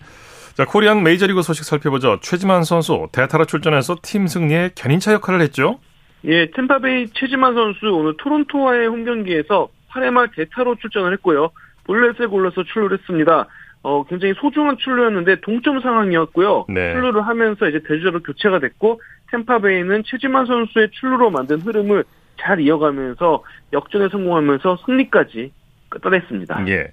자, 0.60 0.66
코리안 0.66 1.04
메이저리그 1.04 1.42
소식 1.42 1.64
살펴보죠. 1.64 2.20
최지만 2.20 2.66
선수 2.66 3.08
대타로 3.14 3.46
출전해서 3.46 3.96
팀 4.02 4.28
승리에 4.28 4.72
견인차 4.76 5.14
역할을 5.14 5.40
했죠. 5.40 5.80
예, 6.26 6.52
템파베이 6.52 7.12
최지만 7.14 7.54
선수 7.54 7.86
오늘 7.86 8.18
토론토와의 8.18 8.90
홈 8.90 9.06
경기에서 9.06 9.70
8회 9.90 10.12
말 10.12 10.30
대타로 10.36 10.76
출전을 10.76 11.14
했고요. 11.14 11.52
볼넷을 11.86 12.28
골라서 12.28 12.64
출루를 12.64 12.98
했습니다. 12.98 13.48
어, 13.84 14.04
굉장히 14.04 14.34
소중한 14.34 14.76
출루였는데 14.78 15.40
동점 15.40 15.80
상황이었고요. 15.80 16.66
네. 16.68 16.92
출루를 16.94 17.26
하면서 17.26 17.70
이제 17.70 17.80
대주자로 17.88 18.22
교체가 18.22 18.60
됐고 18.60 19.00
템파베이는 19.32 20.04
최지만 20.08 20.46
선수의 20.46 20.90
출루로 20.92 21.30
만든 21.30 21.62
흐름을 21.62 22.04
잘 22.38 22.60
이어가면서 22.60 23.46
역전에 23.72 24.10
성공하면서 24.10 24.80
승리까지 24.86 25.54
따냈습니다. 26.02 26.68
예. 26.68 26.88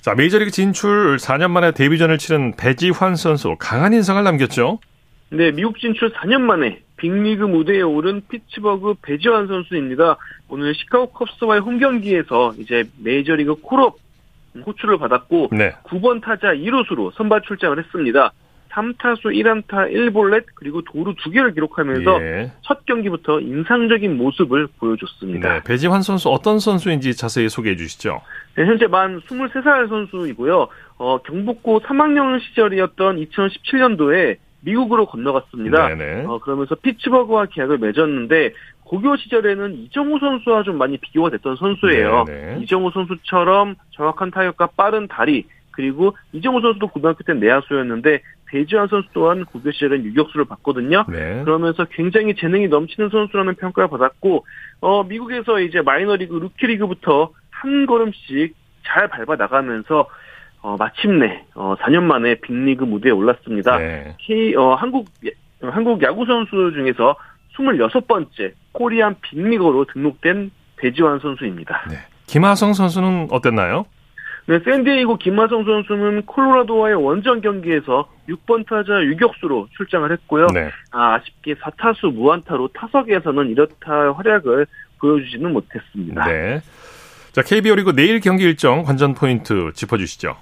자, 0.00 0.14
메이저리그 0.14 0.50
진출 0.50 1.16
4년 1.16 1.50
만에 1.50 1.72
데뷔전을 1.72 2.18
치른 2.18 2.54
배지환 2.56 3.16
선수 3.16 3.56
강한 3.58 3.92
인상을 3.92 4.22
남겼죠. 4.22 4.78
네, 5.30 5.50
미국 5.50 5.78
진출 5.78 6.12
4년 6.12 6.42
만에 6.42 6.80
빅리그 6.96 7.44
무대에 7.44 7.80
오른 7.82 8.22
피츠버그 8.28 8.94
배지환 9.02 9.46
선수입니다. 9.46 10.16
오늘 10.48 10.74
시카고 10.74 11.10
컵스와의 11.12 11.60
홈 11.60 11.78
경기에서 11.78 12.54
이제 12.58 12.84
메이저리그 13.02 13.56
콜업 13.62 13.96
호출을 14.64 14.98
받았고 14.98 15.48
네. 15.52 15.72
9번 15.84 16.22
타자 16.22 16.48
1루수로 16.48 17.12
선발 17.14 17.42
출장을 17.42 17.76
했습니다. 17.78 18.32
3타수 18.74 19.26
1안타 19.26 19.92
1볼넷 19.92 20.44
그리고 20.54 20.82
도루 20.82 21.14
2개를 21.14 21.54
기록하면서 21.54 22.22
예. 22.22 22.52
첫 22.62 22.84
경기부터 22.86 23.40
인상적인 23.40 24.16
모습을 24.16 24.66
보여줬습니다. 24.78 25.54
네, 25.54 25.60
배지환 25.64 26.02
선수 26.02 26.28
어떤 26.28 26.58
선수인지 26.58 27.16
자세히 27.16 27.48
소개해 27.48 27.76
주시죠. 27.76 28.20
네, 28.56 28.64
현재 28.64 28.86
만 28.86 29.20
23살 29.20 29.88
선수이고요. 29.88 30.68
어, 30.98 31.18
경북고 31.18 31.80
3학년 31.80 32.40
시절이었던 32.40 33.24
2017년도에 33.24 34.38
미국으로 34.60 35.06
건너갔습니다. 35.06 35.90
어, 36.26 36.38
그러면서 36.38 36.74
피츠버그와 36.74 37.46
계약을 37.46 37.78
맺었는데 37.78 38.54
고교 38.84 39.16
시절에는 39.16 39.74
이정우 39.74 40.18
선수와 40.18 40.62
좀 40.62 40.78
많이 40.78 40.98
비교가 40.98 41.30
됐던 41.30 41.56
선수예요. 41.56 42.24
네네. 42.24 42.62
이정우 42.62 42.90
선수처럼 42.92 43.76
정확한 43.92 44.30
타격과 44.30 44.68
빠른 44.76 45.08
다리 45.08 45.46
그리고 45.70 46.16
이정우 46.32 46.60
선수도 46.60 46.88
고등학교 46.88 47.24
때 47.24 47.34
내야수였는데 47.34 48.22
배지환 48.46 48.88
선수 48.88 49.08
또한 49.12 49.44
고교 49.44 49.72
시절엔 49.72 50.04
유격수를 50.04 50.44
받거든요. 50.46 51.04
네. 51.08 51.42
그러면서 51.44 51.84
굉장히 51.84 52.34
재능이 52.34 52.68
넘치는 52.68 53.10
선수라는 53.10 53.54
평가를 53.56 53.88
받았고 53.88 54.46
어 54.80 55.04
미국에서 55.04 55.60
이제 55.60 55.80
마이너리그 55.80 56.34
루키리그부터 56.34 57.30
한 57.50 57.86
걸음씩 57.86 58.54
잘 58.86 59.08
밟아 59.08 59.36
나가면서 59.36 60.08
어, 60.60 60.76
마침내 60.78 61.44
어, 61.54 61.74
4년 61.80 62.04
만에 62.04 62.36
빅리그 62.36 62.84
무대에 62.84 63.12
올랐습니다. 63.12 63.76
네. 63.78 64.16
K 64.18 64.54
어, 64.56 64.74
한국 64.74 65.08
한국 65.60 66.02
야구 66.02 66.24
선수 66.26 66.72
중에서 66.74 67.16
26번째 67.56 68.52
코리안 68.72 69.16
빅리거로 69.20 69.84
등록된 69.92 70.50
배지환 70.76 71.20
선수입니다. 71.20 71.84
네. 71.90 71.96
김하성 72.26 72.72
선수는 72.72 73.28
어땠나요? 73.30 73.84
네, 74.46 74.58
샌디에이고 74.62 75.16
김하성 75.16 75.64
선수는 75.64 76.26
콜로라도와의 76.26 76.96
원정 76.96 77.40
경기에서 77.40 78.08
6번 78.28 78.66
타자 78.66 79.02
유격수로 79.02 79.68
출장을 79.76 80.10
했고요. 80.12 80.48
네. 80.52 80.70
아, 80.90 81.14
아쉽게 81.14 81.54
4타수 81.54 82.12
무안타로 82.12 82.68
타석에서는 82.74 83.48
이렇다 83.48 84.12
활약을 84.12 84.66
보여주지는 84.98 85.52
못했습니다. 85.52 86.26
네. 86.26 86.60
자, 87.32 87.42
KBO 87.42 87.74
리그 87.74 87.94
내일 87.94 88.20
경기 88.20 88.44
일정 88.44 88.82
관전 88.82 89.14
포인트 89.14 89.72
짚어주시죠. 89.74 90.36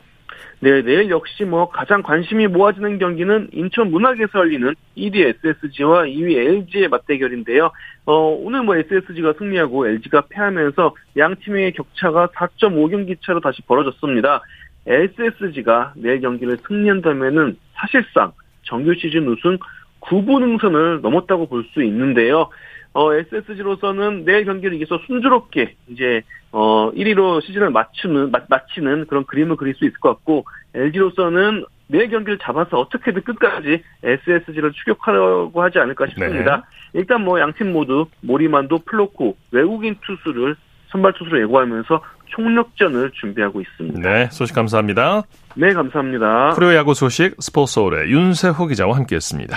네, 0.63 0.81
내일 0.81 1.11
역시 1.11 1.45
뭐 1.45 1.69
가장 1.71 2.03
관심이 2.03 2.47
모아지는 2.47 3.01
경기는 3.01 3.49
인천 3.51 3.91
문학에서 3.91 4.39
열리는 4.39 4.73
1위 4.97 5.35
SSG와 5.45 6.05
2위 6.05 6.37
LG의 6.37 6.87
맞대결인데요. 6.87 7.73
어, 8.07 8.15
오늘 8.29 8.63
뭐 8.63 8.77
SSG가 8.77 9.33
승리하고 9.39 9.89
LG가 9.89 10.27
패하면서 10.29 10.95
양 11.17 11.35
팀의 11.35 11.73
격차가 11.73 12.29
4.5경기 12.29 13.17
차로 13.27 13.41
다시 13.41 13.61
벌어졌습니다. 13.63 14.41
SSG가 14.87 15.95
내일 15.97 16.21
경기를 16.21 16.57
승리한다면은 16.59 17.57
사실상 17.75 18.31
정규 18.63 18.95
시즌 18.95 19.27
우승 19.27 19.59
9분 20.01 20.45
응선을 20.45 21.01
넘었다고 21.01 21.49
볼 21.49 21.65
수 21.75 21.83
있는데요. 21.83 22.51
어, 22.95 23.13
SSG로서는 23.15 24.25
내일 24.25 24.45
경기를 24.45 24.75
이겨서 24.77 25.01
순조롭게 25.07 25.75
이제 25.89 26.23
어 26.51 26.91
1위로 26.93 27.43
시즌을 27.43 27.71
맞추는 27.71 28.31
마, 28.31 28.41
마치는 28.49 29.07
그런 29.07 29.25
그림을 29.25 29.57
그릴 29.57 29.75
수 29.75 29.85
있을 29.87 29.99
것 30.01 30.11
같고 30.11 30.45
LG로서는 30.75 31.65
내일 31.89 32.11
경기를 32.11 32.39
잡아서 32.39 32.79
어떻게든 32.79 33.23
끝까지 33.23 33.83
SSG를 34.03 34.73
추격하려고 34.73 35.63
하지 35.63 35.79
않을까 35.79 36.07
싶습니다. 36.09 36.57
네. 36.93 37.01
일단 37.01 37.23
뭐 37.25 37.39
양 37.41 37.53
팀 37.55 37.73
모두 37.73 38.07
모리만도 38.21 38.81
플로코 38.85 39.37
외국인 39.51 39.97
투수를 40.07 40.57
선발 40.91 41.15
투수로 41.15 41.41
예고하면서 41.43 42.03
총력전을 42.27 43.11
준비하고 43.13 43.61
있습니다. 43.63 44.01
네, 44.01 44.29
소식 44.31 44.55
감사합니다. 44.55 45.23
네, 45.55 45.73
감사합니다. 45.73 46.51
프로야구 46.55 46.93
소식 46.95 47.35
스포츠서울의 47.41 48.11
윤세호 48.11 48.67
기자와 48.67 48.97
함께했습니다. 48.97 49.57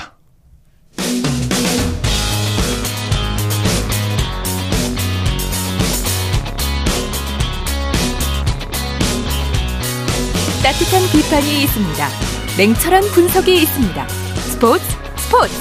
따뜻한 10.75 11.03
비판이 11.09 11.63
있습니다. 11.63 12.07
냉철한 12.57 13.03
분석이 13.13 13.61
있습니다. 13.61 14.07
스포츠 14.09 14.83
스포츠 15.15 15.53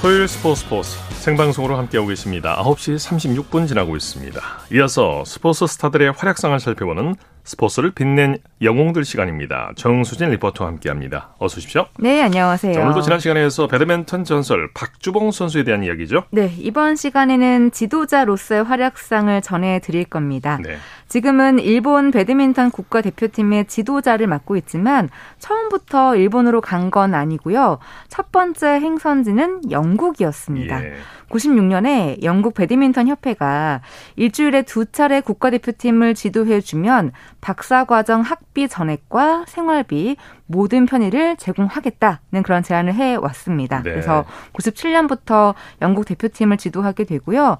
토요일 0.00 0.26
스포츠 0.26 0.62
스포츠 0.62 0.96
생방송으로 1.20 1.76
함께하고 1.76 2.08
계십니다. 2.08 2.56
9시 2.64 2.96
36분 2.96 3.68
지나고 3.68 3.94
있습니다. 3.94 4.40
이어서 4.72 5.22
스포츠 5.26 5.66
스타들의 5.66 6.12
활약상을 6.12 6.58
살펴보는 6.58 7.14
스포츠를 7.54 7.90
빛낸 7.90 8.38
영웅들 8.62 9.04
시간입니다. 9.04 9.72
정수진 9.74 10.30
리포터와 10.30 10.70
함께합니다. 10.70 11.30
어서 11.38 11.56
오십시오. 11.58 11.86
네, 11.98 12.22
안녕하세요. 12.22 12.72
자, 12.74 12.80
오늘도 12.82 13.00
지난 13.02 13.18
시간에서 13.18 13.66
배드민턴 13.66 14.22
전설 14.22 14.70
박주봉 14.72 15.32
선수에 15.32 15.64
대한 15.64 15.82
이야기죠? 15.82 16.24
네, 16.30 16.52
이번 16.58 16.94
시간에는 16.94 17.72
지도자로서의 17.72 18.62
활약상을 18.62 19.42
전해드릴 19.42 20.04
겁니다. 20.04 20.60
네. 20.62 20.76
지금은 21.08 21.58
일본 21.58 22.12
배드민턴 22.12 22.70
국가대표팀의 22.70 23.64
지도자를 23.66 24.28
맡고 24.28 24.56
있지만 24.56 25.08
처음부터 25.40 26.14
일본으로 26.16 26.60
간 26.60 26.90
건 26.90 27.14
아니고요. 27.14 27.78
첫 28.08 28.32
번째 28.32 28.66
행선지는 28.66 29.70
영국이었습니다. 29.70 30.84
예. 30.84 30.94
96년에 31.30 32.22
영국 32.22 32.54
배드민턴 32.54 33.08
협회가 33.08 33.80
일주일에 34.16 34.62
두 34.62 34.86
차례 34.86 35.20
국가대표팀을 35.20 36.14
지도해 36.14 36.60
주면 36.60 37.12
박사 37.40 37.84
과정 37.84 38.20
학비 38.20 38.68
전액과 38.68 39.44
생활비 39.46 40.16
모든 40.50 40.84
편의를 40.84 41.36
제공하겠다는 41.36 42.42
그런 42.42 42.64
제안을 42.64 42.94
해 42.94 43.14
왔습니다. 43.14 43.82
네. 43.82 43.90
그래서 43.90 44.24
97년부터 44.52 45.54
영국 45.80 46.04
대표팀을 46.06 46.56
지도하게 46.56 47.04
되고요. 47.04 47.58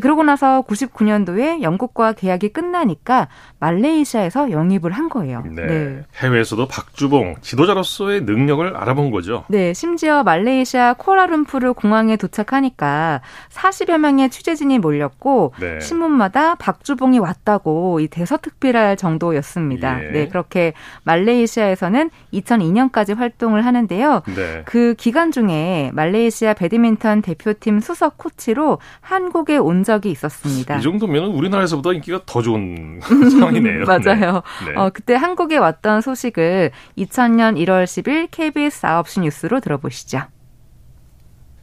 그러고 0.00 0.22
나서 0.22 0.64
99년도에 0.66 1.60
영국과 1.60 2.14
계약이 2.14 2.48
끝나니까 2.48 3.28
말레이시아에서 3.60 4.50
영입을 4.50 4.90
한 4.90 5.08
거예요. 5.08 5.42
네. 5.44 5.66
네. 5.66 6.02
해외에서도 6.16 6.66
박주봉 6.66 7.36
지도자로서의 7.42 8.22
능력을 8.22 8.74
알아본 8.74 9.10
거죠. 9.10 9.44
네, 9.48 9.74
심지어 9.74 10.22
말레이시아 10.22 10.94
코라룸푸르 10.94 11.74
공항에 11.74 12.16
도착하니까 12.16 13.20
40여 13.50 13.98
명의 13.98 14.30
취재진이 14.30 14.78
몰렸고 14.78 15.52
네. 15.60 15.78
신문마다 15.80 16.54
박주봉이 16.54 17.18
왔다고 17.18 18.00
이 18.00 18.08
대서특필할 18.08 18.96
정도였습니다. 18.96 20.04
예. 20.04 20.10
네, 20.10 20.28
그렇게 20.28 20.72
말레이시아에서는 21.04 22.10
2002년까지 22.32 23.16
활동을 23.16 23.64
하는데요. 23.64 24.22
네. 24.34 24.62
그 24.64 24.94
기간 24.98 25.30
중에 25.32 25.90
말레이시아 25.94 26.54
배드민턴 26.54 27.22
대표팀 27.22 27.80
수석 27.80 28.18
코치로 28.18 28.78
한국에 29.00 29.56
온 29.56 29.84
적이 29.84 30.10
있었습니다. 30.10 30.78
이 30.78 30.82
정도면 30.82 31.26
우리나라에서보다 31.32 31.92
인기가 31.92 32.20
더 32.26 32.42
좋은 32.42 33.00
상황이네요. 33.30 33.84
맞아요. 33.86 34.42
네. 34.64 34.72
네. 34.72 34.78
어, 34.78 34.90
그때 34.92 35.14
한국에 35.14 35.56
왔던 35.56 36.00
소식을 36.00 36.70
2000년 36.98 37.56
1월 37.58 37.84
10일 37.84 38.28
KBS 38.30 38.82
9시 38.82 39.20
뉴스로 39.22 39.60
들어보시죠. 39.60 40.22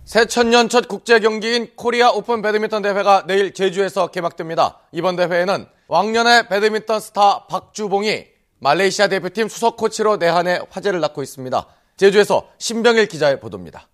새천년 0.05 0.69
첫 0.69 0.88
국제 0.88 1.19
경기인 1.19 1.67
코리아 1.75 2.10
오픈 2.10 2.41
배드민턴 2.41 2.82
대회가 2.82 3.25
내일 3.27 3.53
제주에서 3.53 4.08
개막됩니다. 4.08 4.79
이번 4.91 5.15
대회에는 5.15 5.67
왕년의 5.88 6.47
배드민턴 6.47 6.99
스타 6.99 7.45
박주봉이 7.45 8.25
말레이시아 8.60 9.08
대표팀 9.08 9.48
수석 9.48 9.78
코치로 9.78 10.17
내한해 10.17 10.60
화제를 10.69 11.00
낳고 11.00 11.24
있습니다. 11.24 11.65
제주에서 11.98 12.48
신병일 12.58 13.08
기자의 13.08 13.39
보도입니다. 13.39 13.88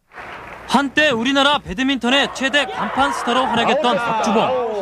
한때 0.67 1.11
우리나라 1.11 1.59
배드민턴의 1.59 2.29
최대 2.33 2.65
간판 2.65 3.13
스타로 3.13 3.45
활약했던 3.45 3.95
박주봉. 3.95 4.81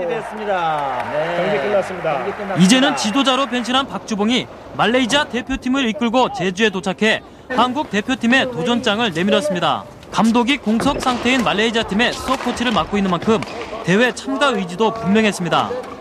네. 1.11 1.35
경기 1.37 1.67
끝났습니다. 1.67 2.57
이제는 2.57 2.95
지도자로 2.95 3.47
변신한 3.47 3.87
박주봉이 3.87 4.47
말레이시아 4.77 5.25
대표팀을 5.25 5.87
이끌고 5.89 6.31
제주에 6.33 6.69
도착해 6.69 7.21
한국 7.49 7.89
대표팀의 7.91 8.51
도전장을 8.51 9.11
내밀었습니다. 9.11 9.83
감독이 10.11 10.57
공석 10.57 11.01
상태인 11.01 11.43
말레이시아 11.43 11.83
팀의 11.83 12.13
수석 12.13 12.43
코치를 12.43 12.71
맡고 12.71 12.97
있는 12.97 13.11
만큼 13.11 13.41
대회 13.83 14.13
참가 14.13 14.47
의지도 14.47 14.93
분명했습니다. 14.93 15.92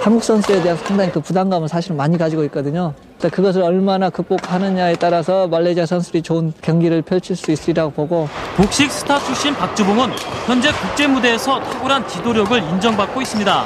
한국 0.00 0.22
선수에 0.22 0.62
대한 0.62 0.78
상당히 0.78 1.10
그 1.10 1.20
부담감을 1.20 1.68
사실 1.68 1.92
많이 1.94 2.16
가지고 2.16 2.44
있거든요. 2.44 2.94
그것을 3.18 3.62
얼마나 3.62 4.10
극복하느냐에 4.10 4.94
따라서 4.94 5.48
말레이시아 5.48 5.86
선수들이 5.86 6.22
좋은 6.22 6.52
경기를 6.62 7.02
펼칠 7.02 7.34
수 7.34 7.50
있으리라고 7.50 7.90
보고 7.90 8.28
복식 8.56 8.90
스타 8.92 9.18
출신 9.18 9.54
박주봉은 9.54 10.10
현재 10.46 10.70
국제 10.72 11.06
무대에서 11.06 11.60
탁월한 11.60 12.06
지도력을 12.06 12.56
인정받고 12.62 13.20
있습니다. 13.20 13.64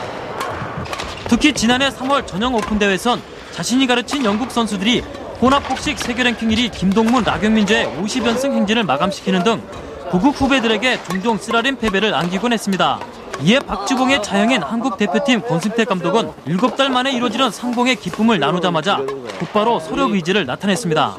특히 1.28 1.52
지난해 1.52 1.90
3월 1.90 2.26
전형 2.26 2.54
오픈 2.54 2.78
대회에선 2.78 3.20
자신이 3.52 3.86
가르친 3.86 4.24
영국 4.24 4.50
선수들이 4.50 5.02
혼합 5.40 5.66
복식 5.68 5.98
세계 5.98 6.22
랭킹 6.22 6.48
1위 6.48 6.72
김동문, 6.72 7.24
나경민재의 7.24 7.86
50연승 8.02 8.52
행진을 8.52 8.84
마감시키는 8.84 9.44
등 9.44 9.62
고국 10.10 10.40
후배들에게 10.40 11.04
종종 11.04 11.36
쓰라린 11.36 11.76
패배를 11.76 12.14
안기곤 12.14 12.52
했습니다. 12.52 13.00
이에 13.44 13.58
박주봉의 13.58 14.22
자영인 14.22 14.62
한국 14.62 14.96
대표팀 14.96 15.42
권승태 15.42 15.84
감독은 15.84 16.30
7달 16.46 16.88
만에 16.90 17.12
이루어지는 17.12 17.50
상봉의 17.50 17.96
기쁨을 17.96 18.38
나누자마자 18.38 19.00
곧바로 19.40 19.80
소력 19.80 20.12
의지를 20.12 20.46
나타냈습니다. 20.46 21.16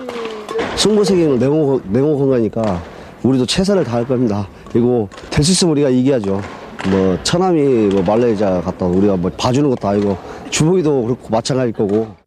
승부세계는 0.78 1.40
냉혹, 1.40 1.82
냉혹한 1.86 2.30
거니까 2.30 2.82
우리도 3.24 3.46
최선을 3.46 3.84
다할 3.84 4.08
겁니다. 4.08 4.48
그리고 4.72 5.10
될 5.30 5.44
수 5.44 5.52
있으면 5.52 5.74
우리가 5.74 5.90
이겨야죠. 5.90 6.42
뭐 6.90 7.18
처남이 7.24 7.62
뭐 7.88 8.02
말레이시아 8.04 8.62
갔다 8.62 8.86
우리가 8.86 9.16
뭐 9.18 9.32
봐주는 9.32 9.70
것도 9.70 9.88
아니고 9.88 10.18
주먹이도 10.50 11.04
그렇고 11.04 11.30
마찬가지일 11.30 11.74
거고. 11.74 12.23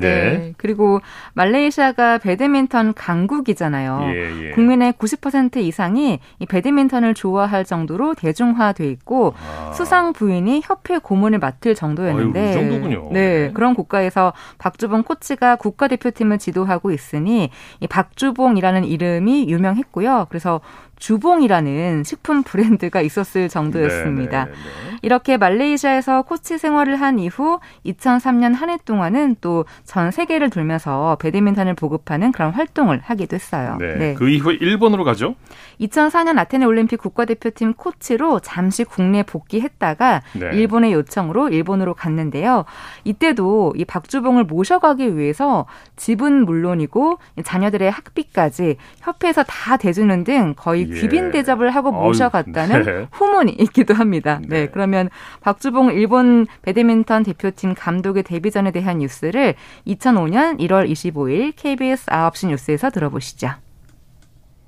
네. 0.00 0.38
네. 0.38 0.54
그리고 0.56 1.00
말레이시아가 1.34 2.18
배드민턴 2.18 2.94
강국이잖아요. 2.94 4.00
예, 4.04 4.46
예. 4.46 4.50
국민의 4.52 4.92
90% 4.94 5.56
이상이 5.56 6.20
이 6.38 6.46
배드민턴을 6.46 7.14
좋아할 7.14 7.64
정도로 7.64 8.14
대중화돼 8.14 8.88
있고 8.90 9.34
아. 9.36 9.72
수상 9.72 10.12
부인이 10.12 10.62
협회 10.64 10.98
고문을 10.98 11.38
맡을 11.38 11.74
정도였는데 11.74 12.40
아유, 12.40 12.50
이 12.50 12.52
정도군요. 12.54 13.10
네, 13.12 13.50
그런 13.52 13.74
국가에서 13.74 14.32
박주봉 14.58 15.02
코치가 15.02 15.56
국가대표팀을 15.56 16.38
지도하고 16.38 16.90
있으니 16.90 17.50
이 17.80 17.86
박주봉이라는 17.86 18.84
이름이 18.84 19.48
유명했고요. 19.48 20.26
그래서 20.28 20.60
주봉이라는 20.98 22.04
식품 22.04 22.42
브랜드가 22.42 23.00
있었을 23.00 23.48
정도였습니다. 23.48 24.44
네네, 24.46 24.56
네, 24.56 24.62
네. 24.90 24.96
이렇게 25.02 25.36
말레이시아에서 25.36 26.22
코치 26.22 26.58
생활을 26.58 27.00
한 27.00 27.18
이후 27.18 27.60
2003년 27.84 28.54
한 28.54 28.70
해 28.70 28.78
동안은 28.84 29.36
또 29.40 29.64
전 29.84 30.10
세계를 30.10 30.50
돌면서 30.50 31.16
배드민턴을 31.20 31.74
보급하는 31.74 32.32
그런 32.32 32.52
활동을 32.52 33.00
하기도 33.04 33.34
했어요. 33.36 33.76
네. 33.80 33.94
네. 33.96 34.14
그 34.14 34.28
이후에 34.28 34.54
일본으로 34.54 35.04
가죠? 35.04 35.34
2004년 35.80 36.38
아테네 36.38 36.64
올림픽 36.64 36.96
국가대표팀 36.98 37.74
코치로 37.74 38.40
잠시 38.40 38.84
국내 38.84 39.22
복귀했다가 39.22 40.22
네. 40.34 40.50
일본의 40.54 40.92
요청으로 40.92 41.48
일본으로 41.50 41.94
갔는데요. 41.94 42.64
이때도 43.04 43.74
이 43.76 43.84
박주봉을 43.84 44.44
모셔가기 44.44 45.16
위해서 45.16 45.66
집은 45.96 46.44
물론이고 46.44 47.18
자녀들의 47.44 47.90
학비까지 47.90 48.76
협회에서 49.00 49.44
다 49.44 49.76
대주는 49.76 50.24
등 50.24 50.54
거의 50.56 50.85
예. 50.88 51.00
귀빈 51.00 51.30
대접을 51.30 51.70
하고 51.70 51.92
모셔갔다는 51.92 52.82
네. 52.82 53.08
후문이 53.12 53.52
있기도 53.60 53.94
합니다. 53.94 54.40
네. 54.42 54.60
네. 54.60 54.66
그러면 54.66 55.10
박주봉 55.40 55.92
일본 55.92 56.46
배드민턴 56.62 57.22
대표팀 57.22 57.74
감독의 57.74 58.22
데뷔전에 58.22 58.70
대한 58.70 58.98
뉴스를 58.98 59.54
2005년 59.86 60.58
1월 60.60 60.90
25일 60.90 61.52
KBS 61.56 62.06
9시 62.06 62.48
뉴스에서 62.48 62.90
들어보시죠. 62.90 63.50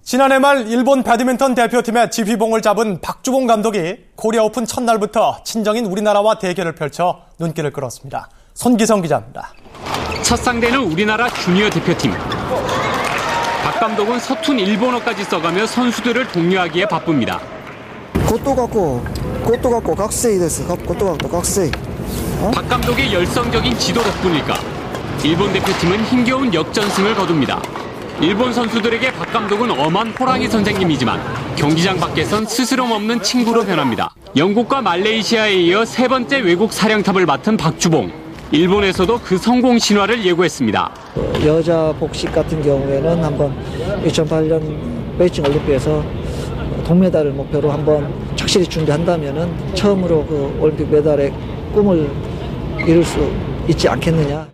지난해 0.03 0.39
말 0.39 0.67
일본 0.69 1.03
배드민턴 1.03 1.55
대표팀의 1.55 2.11
지휘봉을 2.11 2.63
잡은 2.63 2.99
박주봉 3.03 3.47
감독이 3.47 4.07
코리아 4.17 4.43
오픈 4.43 4.65
첫날부터 4.65 5.43
친정인 5.45 5.85
우리나라와 5.85 6.39
대결을 6.39 6.75
펼쳐 6.75 7.21
눈길을 7.39 7.73
끌었습니다. 7.73 8.31
손기성 8.55 9.03
기자입니다. 9.03 9.53
첫 10.23 10.37
상대는 10.37 10.79
우리나라 10.81 11.29
주니어 11.29 11.69
대표팀. 11.69 12.13
박 13.63 13.81
감독은 13.81 14.19
서툰 14.19 14.59
일본어까지 14.59 15.25
써가며 15.25 15.67
선수들을 15.67 16.29
독려하기에 16.29 16.87
바쁩니다. 16.87 17.41
고토 18.27 18.55
갖고 18.55 19.05
고토 19.45 19.71
갖고 19.71 19.95
각세이 19.95 20.39
됐어. 20.39 20.77
고토 20.77 21.07
갖고 21.07 21.29
각세이. 21.29 21.71
어? 22.41 22.51
박 22.55 22.69
감독의 22.69 23.13
열성적인 23.13 23.77
지도 23.79 24.03
덕분일까 24.03 24.55
일본 25.25 25.53
대표팀은 25.53 26.05
힘겨운 26.05 26.55
역전승을 26.55 27.15
거둡니다. 27.15 27.61
일본 28.21 28.53
선수들에게 28.53 29.13
박 29.13 29.33
감독은 29.33 29.71
엄한 29.71 30.15
호랑이 30.19 30.49
선생님이지만 30.49 31.21
경기장 31.57 31.99
밖에선 31.99 32.47
스스럼 32.47 32.91
없는 32.91 33.23
친구로 33.23 33.65
변합니다. 33.65 34.11
영국과 34.37 34.83
말레이시아에 34.83 35.55
이어 35.55 35.85
세 35.85 36.09
번째 36.09 36.39
외국 36.39 36.73
사령탑을 36.73 37.27
맡은 37.27 37.57
박주봉. 37.57 38.28
일본에서도 38.51 39.21
그 39.23 39.37
성공 39.37 39.79
신화를 39.79 40.25
예고했습니다. 40.25 40.91
여자 41.45 41.95
복식 41.99 42.33
같은 42.33 42.63
경우에는 42.63 43.23
한번 43.23 43.55
2008년 44.05 45.19
베이징 45.19 45.45
올림픽에서 45.45 46.03
동메달을 46.85 47.33
목표로 47.33 47.71
한번 47.71 48.11
착실히 48.37 48.67
준비한다면은 48.67 49.75
처음으로 49.75 50.25
그 50.25 50.59
올림픽 50.61 50.89
메달의 50.91 51.33
꿈을 51.75 52.11
이룰 52.81 53.05
수 53.05 53.31
있지 53.69 53.87
않겠느냐. 53.89 54.49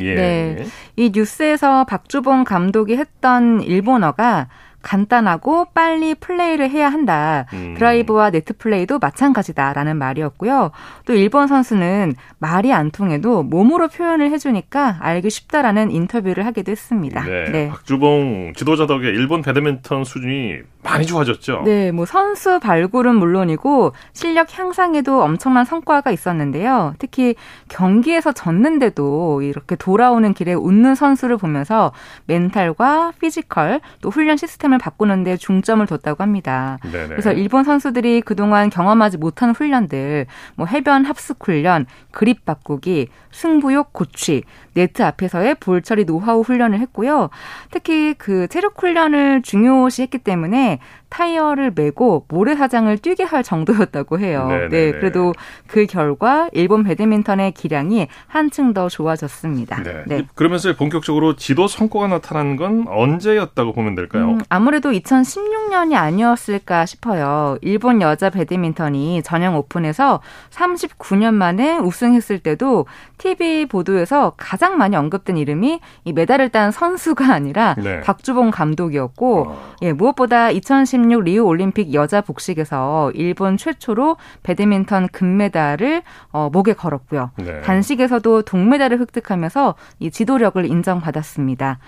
예. 0.00 0.14
네. 0.14 0.64
이 0.96 1.12
뉴스에서 1.14 1.84
박주봉 1.84 2.44
감독이 2.44 2.96
했던 2.96 3.60
일본어가 3.62 4.48
간단하고 4.82 5.66
빨리 5.72 6.14
플레이를 6.14 6.70
해야 6.70 6.88
한다. 6.88 7.46
음. 7.52 7.74
드라이브와 7.76 8.30
네트 8.30 8.56
플레이도 8.56 8.98
마찬가지다라는 8.98 9.96
말이었고요. 9.96 10.72
또 11.06 11.14
일본 11.14 11.46
선수는 11.46 12.14
말이 12.38 12.72
안 12.72 12.90
통해도 12.90 13.42
몸으로 13.42 13.88
표현을 13.88 14.30
해주니까 14.32 14.98
알기 15.00 15.30
쉽다라는 15.30 15.90
인터뷰를 15.90 16.44
하기도 16.46 16.72
했습니다. 16.72 17.24
네. 17.24 17.50
네. 17.50 17.68
박주봉 17.68 18.54
지도자 18.56 18.86
덕에 18.86 19.08
일본 19.08 19.42
배드민턴 19.42 20.04
수준이 20.04 20.58
많이 20.82 21.06
좋아졌죠. 21.06 21.62
네, 21.64 21.92
뭐 21.92 22.04
선수 22.06 22.58
발굴은 22.58 23.14
물론이고 23.14 23.92
실력 24.12 24.58
향상에도 24.58 25.22
엄청난 25.22 25.64
성과가 25.64 26.10
있었는데요. 26.10 26.94
특히 26.98 27.36
경기에서 27.68 28.32
졌는데도 28.32 29.42
이렇게 29.42 29.76
돌아오는 29.76 30.34
길에 30.34 30.54
웃는 30.54 30.96
선수를 30.96 31.36
보면서 31.36 31.92
멘탈과 32.26 33.12
피지컬 33.20 33.80
또 34.00 34.10
훈련 34.10 34.36
시스템 34.36 34.71
시스템을 34.72 34.78
바꾸는데 34.78 35.36
중점을 35.36 35.84
뒀다고 35.86 36.22
합니다. 36.22 36.78
네네. 36.82 37.08
그래서 37.08 37.32
일본 37.32 37.64
선수들이 37.64 38.22
그동안 38.22 38.70
경험하지 38.70 39.18
못한 39.18 39.50
훈련들, 39.50 40.26
뭐 40.56 40.66
해변 40.66 41.04
합숙 41.04 41.46
훈련, 41.46 41.86
그립 42.10 42.44
바꾸기, 42.44 43.08
승부욕 43.30 43.92
고취, 43.92 44.42
네트 44.74 45.02
앞에서의 45.02 45.56
볼 45.56 45.82
처리 45.82 46.04
노하우 46.04 46.40
훈련을 46.40 46.80
했고요. 46.80 47.30
특히 47.70 48.14
그 48.14 48.48
체력 48.48 48.80
훈련을 48.82 49.42
중요시했기 49.42 50.18
때문에 50.18 50.78
타이어를 51.08 51.72
메고 51.74 52.24
모래사장을 52.28 52.96
뛰게 52.98 53.22
할 53.24 53.42
정도였다고 53.42 54.18
해요. 54.18 54.46
네네네. 54.48 54.68
네, 54.68 54.92
그래도 54.92 55.34
그 55.66 55.84
결과 55.86 56.48
일본 56.52 56.84
배드민턴의 56.84 57.52
기량이 57.52 58.08
한층 58.26 58.72
더 58.72 58.88
좋아졌습니다. 58.88 59.82
네. 59.82 60.04
네. 60.06 60.26
그러면서 60.34 60.74
본격적으로 60.74 61.36
지도 61.36 61.68
성과가 61.68 62.06
나타난 62.08 62.56
건 62.56 62.86
언제였다고 62.88 63.74
보면 63.74 63.94
될까요? 63.94 64.30
음, 64.30 64.40
아무래도 64.48 64.90
2016 64.92 65.61
년이 65.72 65.96
아니었을까 65.96 66.84
싶어요. 66.86 67.56
일본 67.62 68.02
여자 68.02 68.28
배드민턴이 68.28 69.22
전영 69.22 69.56
오픈에서 69.56 70.20
39년 70.50 71.34
만에 71.34 71.78
우승했을 71.78 72.38
때도 72.40 72.86
TV 73.18 73.66
보도에서 73.66 74.34
가장 74.36 74.76
많이 74.76 74.96
언급된 74.96 75.36
이름이 75.38 75.80
이 76.04 76.12
메달을 76.12 76.50
딴 76.50 76.70
선수가 76.70 77.32
아니라 77.32 77.74
네. 77.78 78.00
박주봉 78.02 78.50
감독이었고 78.50 79.46
어. 79.48 79.72
예, 79.82 79.92
무엇보다 79.92 80.50
2016 80.50 81.24
리우 81.24 81.44
올림픽 81.44 81.94
여자 81.94 82.20
복식에서 82.20 83.10
일본 83.14 83.56
최초로 83.56 84.18
배드민턴 84.42 85.08
금메달을 85.08 86.02
어, 86.32 86.50
목에 86.52 86.74
걸었고요. 86.74 87.30
네. 87.36 87.62
단식에서도 87.62 88.42
동메달을 88.42 89.00
획득하면서 89.00 89.74
이 90.00 90.10
지도력을 90.10 90.62
인정받았습니다. 90.64 91.78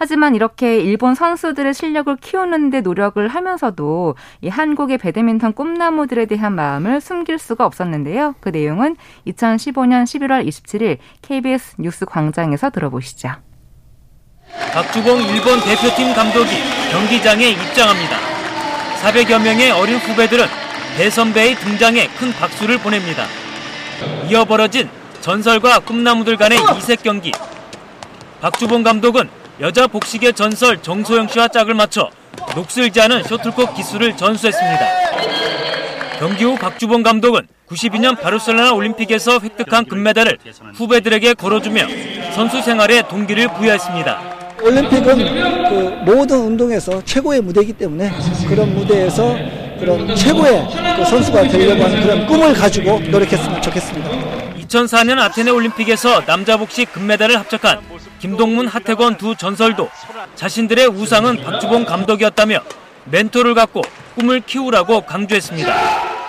하지만 0.00 0.34
이렇게 0.34 0.80
일본 0.80 1.14
선수들의 1.14 1.74
실력을 1.74 2.16
키우는데 2.16 2.80
노력을 2.80 3.28
하면서도 3.28 4.14
이 4.40 4.48
한국의 4.48 4.96
배드민턴 4.96 5.52
꿈나무들에 5.52 6.24
대한 6.24 6.54
마음을 6.54 7.02
숨길 7.02 7.38
수가 7.38 7.66
없었는데요. 7.66 8.34
그 8.40 8.48
내용은 8.48 8.96
2015년 9.26 10.04
11월 10.04 10.48
27일 10.48 10.96
KBS 11.20 11.74
뉴스 11.78 12.06
광장에서 12.06 12.70
들어보시죠. 12.70 13.28
박주공 14.72 15.20
일본 15.20 15.60
대표팀 15.60 16.14
감독이 16.14 16.50
경기장에 16.90 17.50
입장합니다. 17.50 18.16
400여 19.02 19.42
명의 19.42 19.70
어린 19.70 19.98
후배들은 19.98 20.46
대선배의 20.96 21.56
등장에 21.56 22.06
큰 22.18 22.32
박수를 22.32 22.78
보냅니다. 22.78 23.26
이어 24.30 24.46
벌어진 24.46 24.88
전설과 25.20 25.80
꿈나무들 25.80 26.38
간의 26.38 26.58
이색 26.78 27.02
경기. 27.02 27.32
박주봉 28.40 28.82
감독은 28.82 29.39
여자 29.60 29.86
복식의 29.86 30.32
전설 30.32 30.80
정소영 30.80 31.28
씨와 31.28 31.48
짝을 31.48 31.74
맞춰 31.74 32.08
녹슬지 32.56 32.98
않은 33.02 33.24
셔틀콕 33.24 33.74
기술을 33.74 34.16
전수했습니다. 34.16 34.86
경기 36.18 36.44
후 36.44 36.56
박주봉 36.56 37.02
감독은 37.02 37.46
92년 37.68 38.18
바르셀로나 38.18 38.72
올림픽에서 38.72 39.38
획득한 39.38 39.84
금메달을 39.84 40.38
후배들에게 40.74 41.34
걸어주며 41.34 41.86
선수 42.34 42.62
생활에 42.62 43.02
동기를 43.06 43.52
부여했습니다. 43.52 44.56
올림픽은 44.62 45.68
그 45.68 46.10
모든 46.10 46.38
운동에서 46.38 47.04
최고의 47.04 47.42
무대이기 47.42 47.74
때문에 47.74 48.10
그런 48.48 48.74
무대에서 48.74 49.36
그런 49.78 50.14
최고의 50.14 50.68
그 50.96 51.04
선수가 51.04 51.48
되려고 51.48 51.84
하는 51.84 52.00
그런 52.02 52.26
꿈을 52.26 52.54
가지고 52.54 52.98
노력했으면 53.00 53.60
좋겠습니다. 53.60 54.49
2004년 54.70 55.18
아테네 55.18 55.50
올림픽에서 55.50 56.24
남자 56.24 56.56
복식 56.56 56.92
금메달을 56.92 57.36
합작한 57.38 57.80
김동문, 58.20 58.68
하태권 58.68 59.16
두 59.16 59.34
전설도 59.34 59.90
자신들의 60.36 60.86
우상은 60.86 61.42
박주봉 61.42 61.84
감독이었다며 61.84 62.62
멘토를 63.06 63.54
갖고 63.54 63.82
꿈을 64.14 64.40
키우라고 64.40 65.00
강조했습니다. 65.02 65.74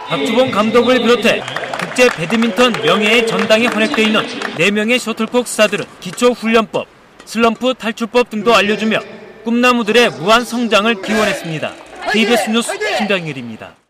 박주봉 0.08 0.52
감독을 0.52 1.00
비롯해 1.00 1.44
국제 1.80 2.10
배드민턴 2.10 2.72
명예의 2.72 3.28
전당에 3.28 3.68
헌액돼 3.68 4.04
있는 4.04 4.26
4명의 4.58 4.98
셔틀콕 4.98 5.48
스타들은 5.48 5.86
기초훈련법, 6.00 6.88
슬럼프 7.26 7.74
탈출법 7.76 8.30
등도 8.30 8.56
알려주며 8.56 9.00
꿈나무들의 9.44 10.10
무한 10.12 10.44
성장을 10.44 11.02
기원했습니다. 11.02 11.74
KBS 12.12 12.50
뉴스 12.50 12.78
김병일입니다. 12.98 13.81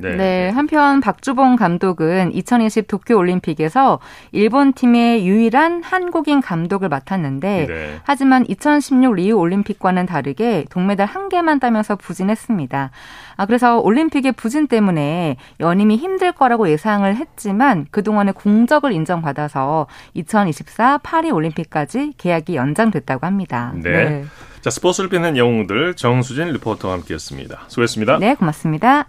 네. 0.00 0.16
네. 0.16 0.48
한편 0.50 1.00
박주봉 1.00 1.56
감독은 1.56 2.32
2020 2.32 2.88
도쿄 2.88 3.16
올림픽에서 3.16 4.00
일본 4.32 4.72
팀의 4.72 5.26
유일한 5.26 5.82
한국인 5.82 6.40
감독을 6.40 6.88
맡았는데 6.88 7.66
네. 7.68 8.00
하지만 8.02 8.44
2016 8.48 9.14
리우 9.14 9.36
올림픽과는 9.36 10.06
다르게 10.06 10.64
동메달 10.70 11.06
한 11.06 11.28
개만 11.28 11.60
따면서 11.60 11.96
부진했습니다. 11.96 12.90
아, 13.36 13.46
그래서 13.46 13.78
올림픽의 13.80 14.32
부진 14.32 14.66
때문에 14.66 15.36
연임이 15.60 15.96
힘들 15.96 16.32
거라고 16.32 16.68
예상을 16.68 17.14
했지만 17.16 17.86
그동안의 17.90 18.34
공적을 18.34 18.92
인정받아서 18.92 19.86
2024 20.14 20.98
파리 20.98 21.30
올림픽까지 21.30 22.14
계약이 22.18 22.56
연장됐다고 22.56 23.26
합니다. 23.26 23.72
네. 23.76 23.90
네. 23.90 24.24
자, 24.60 24.70
스포츠를 24.70 25.10
빛낸 25.10 25.36
영웅들 25.36 25.94
정수진 25.94 26.48
리포터와 26.52 26.94
함께했습니다. 26.94 27.64
수고했습니다. 27.68 28.18
네, 28.18 28.34
고맙습니다. 28.34 29.08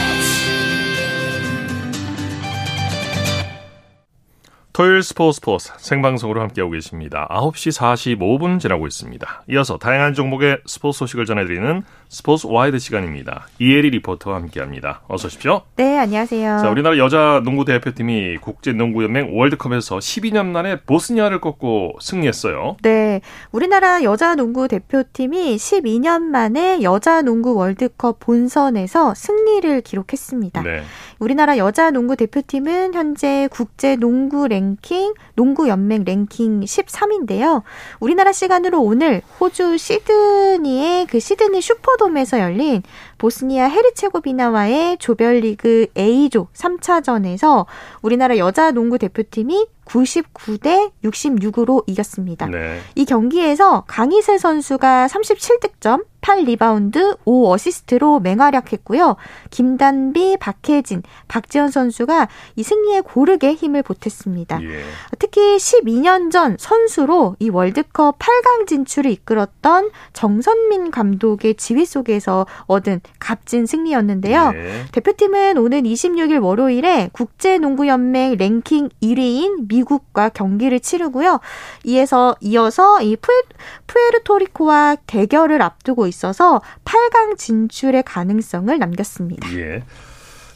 토요일 4.81 5.03
스포츠 5.03 5.35
스포츠 5.35 5.71
생방송으로 5.77 6.41
함께하고 6.41 6.71
계십니다. 6.71 7.27
9시 7.29 8.17
45분 8.17 8.59
지나고 8.59 8.87
있습니다. 8.87 9.43
이어서 9.49 9.77
다양한 9.77 10.15
종목의 10.15 10.57
스포츠 10.65 10.97
소식을 10.97 11.27
전해드리는 11.27 11.83
스포츠 12.13 12.45
와이드 12.45 12.77
시간입니다. 12.77 13.47
이혜리 13.57 13.89
리포터와 13.91 14.35
함께합니다. 14.35 14.99
어서 15.07 15.27
오십시오. 15.27 15.61
네, 15.77 15.97
안녕하세요. 15.97 16.59
자, 16.61 16.69
우리나라 16.69 16.97
여자 16.97 17.41
농구 17.45 17.63
대표팀이 17.63 18.35
국제농구연맹 18.39 19.39
월드컵에서 19.39 19.99
12년 19.99 20.47
만에 20.47 20.81
보스니아를 20.81 21.39
꺾고 21.39 21.99
승리했어요. 22.01 22.75
네, 22.81 23.21
우리나라 23.53 24.03
여자 24.03 24.35
농구 24.35 24.67
대표팀이 24.67 25.55
12년 25.55 26.23
만에 26.23 26.81
여자 26.81 27.21
농구 27.21 27.55
월드컵 27.55 28.19
본선에서 28.19 29.13
승리를 29.15 29.79
기록했습니다. 29.79 30.63
네. 30.63 30.83
우리나라 31.19 31.57
여자 31.57 31.91
농구 31.91 32.17
대표팀은 32.17 32.93
현재 32.93 33.47
국제 33.51 33.95
농구 33.95 34.49
랭킹, 34.49 35.13
농구 35.35 35.69
연맹 35.69 36.03
랭킹 36.03 36.61
13위인데요. 36.61 37.61
우리나라 38.01 38.33
시간으로 38.33 38.81
오늘 38.81 39.21
호주 39.39 39.77
시드니의 39.77 41.05
그 41.05 41.21
시드니 41.21 41.61
슈퍼 41.61 41.95
돔에서 42.01 42.39
열린 42.39 42.81
보스니아 43.19 43.67
헤르체고비나와의 43.67 44.97
조별리그 44.97 45.87
A조 45.95 46.47
3차전에서 46.53 47.67
우리나라 48.01 48.37
여자 48.37 48.71
농구 48.71 48.97
대표팀이 48.97 49.67
99대 49.85 50.91
66으로 51.03 51.83
이겼습니다. 51.85 52.47
네. 52.47 52.79
이 52.95 53.05
경기에서 53.05 53.83
강이슬 53.87 54.39
선수가 54.39 55.07
37득점, 55.07 56.05
8리바운드, 56.21 57.17
5어시스트로 57.25 58.21
맹활약했고요. 58.21 59.15
김단비, 59.49 60.37
박혜진, 60.37 61.03
박지현 61.27 61.71
선수가 61.71 62.27
이 62.55 62.63
승리에 62.63 63.01
고르게 63.01 63.53
힘을 63.53 63.83
보탰습니다. 63.83 64.61
예. 64.63 64.83
특히 65.19 65.57
12년 65.57 66.31
전 66.31 66.55
선수로 66.59 67.35
이 67.39 67.49
월드컵 67.49 68.19
8강 68.19 68.67
진출을 68.67 69.11
이끌었던 69.11 69.91
정선민 70.13 70.91
감독의 70.91 71.55
지휘 71.55 71.85
속에서 71.85 72.45
얻은 72.67 73.01
값진 73.19 73.65
승리였는데요. 73.65 74.51
예. 74.55 74.85
대표팀은 74.91 75.57
오는 75.57 75.83
26일 75.83 76.43
월요일에 76.43 77.09
국제농구연맹 77.13 78.37
랭킹 78.37 78.89
1위인 79.01 79.67
미국과 79.67 80.29
경기를 80.29 80.79
치르고요. 80.79 81.39
이에서 81.83 82.35
이어서 82.41 83.01
이 83.01 83.15
푸에, 83.15 83.41
푸에르토리코와 83.87 84.97
대결을 85.07 85.61
앞두고 85.61 86.07
있어서 86.11 86.61
8강 86.85 87.37
진출의 87.37 88.03
가능성을 88.03 88.77
남겼습니다. 88.77 89.51
예. 89.57 89.83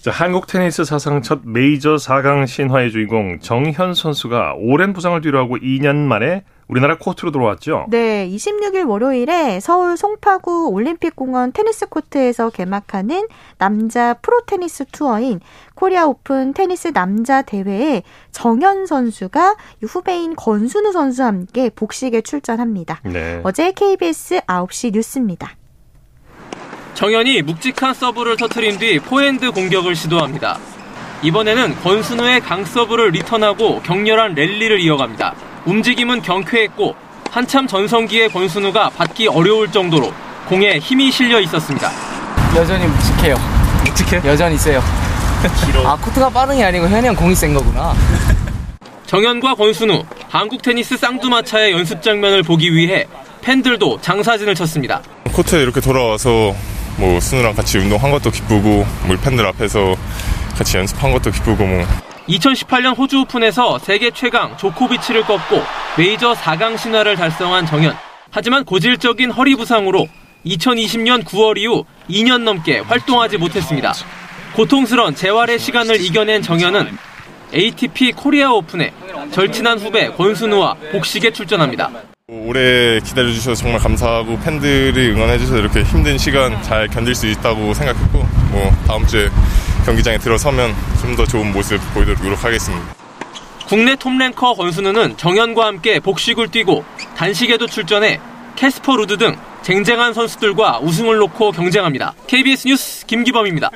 자, 0.01 0.11
한국 0.11 0.45
테니스 0.45 0.83
사상 0.83 1.23
첫 1.23 1.39
메이저 1.43 1.95
4강 1.95 2.45
신화의 2.45 2.91
주인공 2.91 3.39
정현 3.39 3.95
선수가 3.95 4.53
오랜 4.59 4.93
부상을 4.93 5.19
뒤로하고 5.19 5.57
2년 5.57 5.95
만에 5.95 6.43
우리나라 6.67 6.97
코트로 6.97 7.31
들어왔죠? 7.31 7.85
네, 7.89 8.27
26일 8.27 8.89
월요일에 8.89 9.59
서울 9.59 9.97
송파구 9.97 10.69
올림픽공원 10.69 11.51
테니스 11.51 11.87
코트에서 11.87 12.49
개막하는 12.49 13.27
남자 13.57 14.15
프로 14.15 14.41
테니스 14.47 14.85
투어인 14.91 15.41
코리아 15.75 16.05
오픈 16.05 16.53
테니스 16.53 16.93
남자 16.93 17.43
대회에 17.43 18.01
정현 18.31 18.87
선수가 18.87 19.55
후배인 19.83 20.35
권순우 20.35 20.91
선수와 20.91 21.27
함께 21.27 21.69
복식에 21.69 22.21
출전합니다. 22.21 23.01
네. 23.03 23.41
어제 23.43 23.71
KBS 23.71 24.41
9시 24.47 24.93
뉴스입니다. 24.93 25.51
정현이 26.95 27.43
묵직한 27.43 27.93
서브를 27.93 28.37
터트린 28.37 28.79
뒤 28.79 28.99
포핸드 28.99 29.51
공격을 29.51 29.95
시도합니다. 29.95 30.57
이번에는 31.21 31.75
권순우의 31.75 32.41
강 32.41 32.65
서브를 32.65 33.09
리턴하고 33.11 33.81
격렬한 33.81 34.33
랠리를 34.33 34.79
이어갑니다. 34.79 35.44
움직임은 35.65 36.21
경쾌했고 36.21 36.95
한참 37.31 37.67
전성기의 37.67 38.29
권순우가 38.29 38.91
받기 38.91 39.27
어려울 39.27 39.71
정도로 39.71 40.13
공에 40.47 40.77
힘이 40.77 41.11
실려 41.11 41.39
있었습니다. 41.41 41.91
여전히 42.55 42.85
묵직해요. 42.85 43.35
묵직해? 43.85 44.21
여전히 44.25 44.57
세요. 44.57 44.81
아 45.85 45.97
코트가 46.01 46.29
빠른 46.29 46.55
게 46.57 46.63
아니고 46.63 46.87
현이 46.87 47.07
형 47.07 47.15
공이 47.15 47.35
센 47.35 47.53
거구나. 47.53 47.93
정현과 49.05 49.55
권순우 49.55 50.03
한국 50.29 50.61
테니스 50.61 50.97
쌍두마차의 50.97 51.73
연습 51.73 52.01
장면을 52.01 52.43
보기 52.43 52.73
위해 52.73 53.05
팬들도 53.41 53.99
장사진을 54.01 54.55
쳤습니다. 54.55 55.01
코트에 55.33 55.61
이렇게 55.61 55.81
돌아와서 55.81 56.55
뭐 56.97 57.19
순우랑 57.19 57.53
같이 57.55 57.77
운동한 57.77 58.11
것도 58.11 58.31
기쁘고 58.31 58.85
물팬들 59.07 59.45
앞에서 59.47 59.95
같이 60.57 60.77
연습한 60.77 61.11
것도 61.11 61.31
기쁘고 61.31 61.63
뭐 61.65 61.85
2018년 62.27 62.97
호주 62.97 63.21
오픈에서 63.21 63.77
세계 63.79 64.09
최강 64.11 64.57
조코비치를 64.57 65.23
꺾고 65.23 65.61
메이저 65.97 66.33
4강 66.33 66.77
신화를 66.77 67.15
달성한 67.15 67.65
정현. 67.65 67.95
하지만 68.31 68.65
고질적인 68.65 69.31
허리 69.31 69.55
부상으로 69.55 70.07
2020년 70.45 71.23
9월 71.23 71.57
이후 71.57 71.85
2년 72.09 72.43
넘게 72.43 72.79
활동하지 72.79 73.37
못했습니다. 73.37 73.93
고통스런 74.55 75.15
재활의 75.15 75.59
시간을 75.59 76.01
이겨낸 76.01 76.41
정현은 76.41 76.97
ATP 77.53 78.11
코리아 78.13 78.51
오픈에 78.51 78.91
절친한 79.31 79.79
후배 79.79 80.09
권순우와 80.09 80.75
복식에 80.91 81.31
출전합니다. 81.31 81.91
오래 82.27 82.99
기다려주셔서 83.01 83.61
정말 83.61 83.79
감사하고 83.79 84.39
팬들이 84.39 85.11
응원해주셔서 85.11 85.59
이렇게 85.59 85.83
힘든 85.83 86.17
시간 86.17 86.61
잘 86.63 86.87
견딜 86.87 87.13
수 87.13 87.27
있다고 87.27 87.73
생각했고 87.73 88.17
뭐 88.51 88.71
다음 88.87 89.05
주에 89.05 89.29
경기장에 89.85 90.17
들어서면 90.17 90.73
좀 91.01 91.15
더 91.15 91.25
좋은 91.25 91.53
모습 91.53 91.79
보이도록 91.93 92.21
노력하겠습니다. 92.23 92.93
국내 93.67 93.95
톱랭커 93.95 94.53
권순우는 94.55 95.17
정현과 95.17 95.65
함께 95.65 95.99
복식을 95.99 96.49
뛰고 96.49 96.83
단식에도 97.15 97.67
출전해 97.67 98.19
캐스퍼 98.55 98.95
루드 98.97 99.17
등 99.17 99.35
쟁쟁한 99.61 100.13
선수들과 100.13 100.79
우승을 100.81 101.17
놓고 101.17 101.51
경쟁합니다. 101.51 102.13
KBS 102.27 102.67
뉴스 102.67 103.05
김기범입니다. 103.05 103.69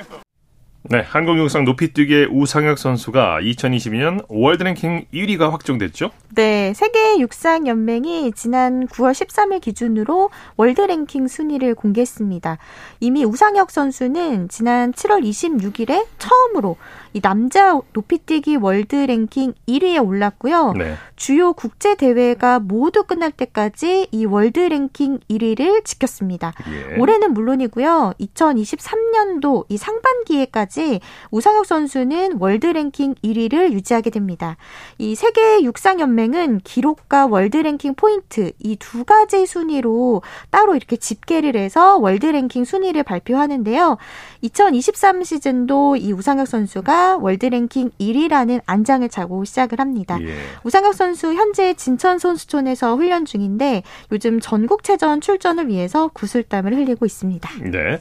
네, 0.92 1.04
한국 1.08 1.38
육상 1.38 1.66
높이뛰기의 1.66 2.30
우상혁 2.32 2.80
선수가 2.80 3.42
2022년 3.42 4.26
월드 4.28 4.64
랭킹 4.64 5.06
1위가 5.14 5.52
확정됐죠? 5.52 6.10
네, 6.34 6.74
세계 6.74 7.20
육상 7.20 7.68
연맹이 7.68 8.32
지난 8.36 8.88
9월 8.88 9.12
13일 9.12 9.62
기준으로 9.62 10.32
월드 10.58 10.82
랭킹 10.82 11.28
순위를 11.28 11.76
공개했습니다. 11.76 12.58
이미 13.02 13.24
우상혁 13.24 13.70
선수는 13.70 14.50
지난 14.50 14.92
7월 14.92 15.24
26일에 15.24 16.08
처음으로 16.18 16.78
이 17.14 17.22
남자 17.22 17.80
높이뛰기 17.94 18.58
월드 18.58 18.96
랭킹 18.96 19.54
1위에 19.68 20.06
올랐고요. 20.06 20.74
네. 20.74 20.96
주요 21.16 21.54
국제 21.54 21.96
대회가 21.96 22.60
모두 22.60 23.04
끝날 23.04 23.32
때까지 23.32 24.08
이 24.12 24.26
월드 24.26 24.60
랭킹 24.60 25.20
1위를 25.30 25.86
지켰습니다. 25.86 26.54
예. 26.72 27.00
올해는 27.00 27.34
물론이고요. 27.34 28.14
2023년도 28.20 29.66
이 29.70 29.78
상반기에까지 29.78 31.00
우상혁 31.32 31.66
선수는 31.66 32.38
월드 32.40 32.66
랭킹 32.68 33.16
1위를 33.24 33.72
유지하게 33.72 34.10
됩니다. 34.10 34.58
이 34.98 35.16
세계 35.16 35.64
육상 35.64 36.00
연맹은 36.00 36.60
기록과 36.64 37.28
월드 37.28 37.58
랭킹 37.58 37.96
포인트 37.96 38.52
이 38.60 38.76
두 38.80 39.04
가지 39.04 39.46
순위로 39.46 40.24
따로 40.50 40.76
이렇게 40.76 40.96
집계를 40.96 41.56
해서 41.56 41.98
월드 41.98 42.26
랭킹 42.26 42.66
순위를 42.66 43.04
발표하는데요. 43.04 43.98
2023 44.42 45.24
시즌도 45.24 45.98
이 45.98 46.12
우상혁 46.12 46.48
선수가 46.48 46.99
월드 47.22 47.46
랭킹 47.46 47.92
1위라는 48.00 48.62
완장을 48.66 49.08
차고 49.10 49.46
시작을 49.46 49.80
합니다. 49.80 50.18
예. 50.22 50.36
우상혁 50.64 50.94
선수 50.94 51.34
현재 51.34 51.74
진천 51.74 52.20
선수촌에서 52.20 52.96
훈련 52.96 53.26
중인데 53.26 53.84
요즘 54.12 54.40
전국체전 54.40 55.22
출전을 55.22 55.68
위해서 55.68 56.10
구슬땀을 56.14 56.76
흘리고 56.76 57.06
있습니다. 57.06 57.50
네. 57.72 58.00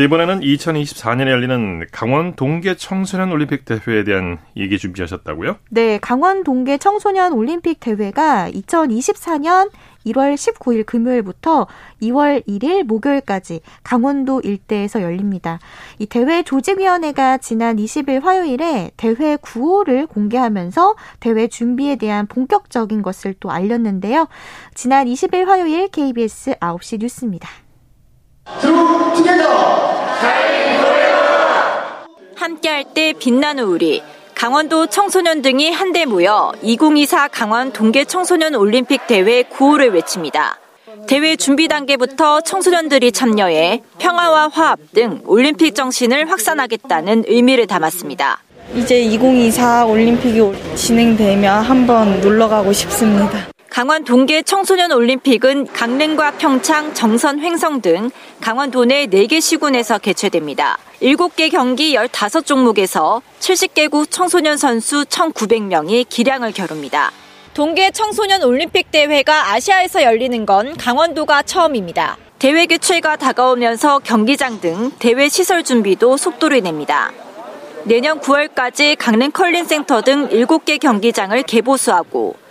이번에는 0.00 0.40
2024년에 0.40 1.28
열리는 1.28 1.86
강원 1.92 2.34
동계 2.34 2.76
청소년 2.76 3.30
올림픽 3.30 3.66
대회에 3.66 4.04
대한 4.04 4.38
얘기 4.56 4.78
준비하셨다고요? 4.78 5.56
네, 5.68 5.98
강원 5.98 6.44
동계 6.44 6.78
청소년 6.78 7.34
올림픽 7.34 7.78
대회가 7.78 8.48
2024년 8.50 9.70
1월 10.06 10.34
19일 10.34 10.86
금요일부터 10.86 11.66
2월 12.02 12.46
1일 12.46 12.84
목요일까지 12.84 13.60
강원도 13.82 14.40
일대에서 14.40 15.02
열립니다. 15.02 15.58
이 15.98 16.06
대회 16.06 16.42
조직위원회가 16.42 17.38
지난 17.38 17.76
20일 17.76 18.22
화요일에 18.22 18.92
대회 18.96 19.36
구호를 19.36 20.06
공개하면서 20.06 20.96
대회 21.20 21.46
준비에 21.48 21.96
대한 21.96 22.26
본격적인 22.26 23.02
것을 23.02 23.34
또 23.40 23.50
알렸는데요. 23.50 24.26
지난 24.74 25.06
20일 25.06 25.44
화요일 25.44 25.88
KBS 25.88 26.54
9시 26.54 27.00
뉴스입니다. 27.00 27.48
함께할 32.36 32.84
때 32.94 33.12
빛나는 33.12 33.64
우리 33.64 34.02
강원도 34.34 34.86
청소년 34.86 35.42
등이 35.42 35.70
한데 35.70 36.04
모여 36.04 36.52
2024 36.62 37.28
강원 37.28 37.72
동계 37.72 38.04
청소년 38.04 38.56
올림픽 38.56 39.06
대회 39.06 39.44
구호를 39.44 39.92
외칩니다. 39.94 40.58
대회 41.06 41.36
준비 41.36 41.68
단계부터 41.68 42.40
청소년들이 42.40 43.12
참여해 43.12 43.82
평화와 43.98 44.48
화합 44.48 44.78
등 44.92 45.20
올림픽 45.26 45.74
정신을 45.74 46.30
확산하겠다는 46.30 47.24
의미를 47.28 47.66
담았습니다. 47.66 48.42
이제 48.74 49.00
2024 49.00 49.84
올림픽이 49.84 50.40
진행되면 50.74 51.62
한번 51.62 52.20
놀러 52.20 52.48
가고 52.48 52.72
싶습니다. 52.72 53.46
강원 53.72 54.04
동계 54.04 54.42
청소년 54.42 54.92
올림픽은 54.92 55.68
강릉과 55.72 56.32
평창, 56.32 56.92
정선, 56.92 57.40
횡성 57.40 57.80
등 57.80 58.10
강원도 58.38 58.84
내 58.84 59.06
4개 59.06 59.40
시군에서 59.40 59.96
개최됩니다. 59.96 60.76
7개 61.00 61.50
경기 61.50 61.96
15종목에서 61.96 63.22
70개국 63.40 64.10
청소년 64.10 64.58
선수 64.58 65.06
1,900명이 65.06 66.06
기량을 66.06 66.52
겨룹니다. 66.52 67.12
동계 67.54 67.92
청소년 67.92 68.42
올림픽 68.42 68.90
대회가 68.90 69.52
아시아에서 69.52 70.02
열리는 70.02 70.44
건 70.44 70.76
강원도가 70.76 71.42
처음입니다. 71.42 72.18
대회 72.38 72.66
개최가 72.66 73.16
다가오면서 73.16 74.00
경기장 74.00 74.60
등 74.60 74.90
대회 74.98 75.30
시설 75.30 75.64
준비도 75.64 76.18
속도를 76.18 76.60
냅니다. 76.60 77.10
내년 77.84 78.20
9월까지 78.20 78.96
강릉 78.98 79.30
컬링센터 79.30 80.02
등 80.02 80.28
7개 80.28 80.78
경기장을 80.78 81.42
개보수하고 81.44 82.41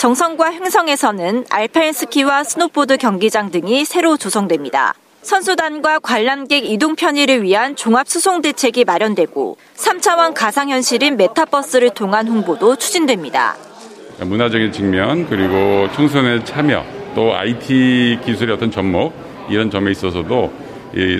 정선과 0.00 0.54
횡성에서는 0.54 1.44
알파인 1.50 1.92
스키와 1.92 2.42
스노보드 2.44 2.96
경기장 2.96 3.50
등이 3.50 3.84
새로 3.84 4.16
조성됩니다. 4.16 4.94
선수단과 5.20 5.98
관람객 5.98 6.64
이동 6.64 6.96
편의를 6.96 7.42
위한 7.42 7.76
종합 7.76 8.08
수송 8.08 8.40
대책이 8.40 8.86
마련되고 8.86 9.58
3차원 9.76 10.32
가상현실인 10.32 11.18
메타버스를 11.18 11.90
통한 11.90 12.28
홍보도 12.28 12.76
추진됩니다. 12.76 13.56
문화적인 14.20 14.72
측면 14.72 15.28
그리고 15.28 15.86
청소년의 15.92 16.46
참여 16.46 16.82
또 17.14 17.34
IT 17.34 18.20
기술의 18.24 18.54
어떤 18.54 18.70
접목 18.70 19.12
이런 19.50 19.70
점에 19.70 19.90
있어서도 19.90 20.50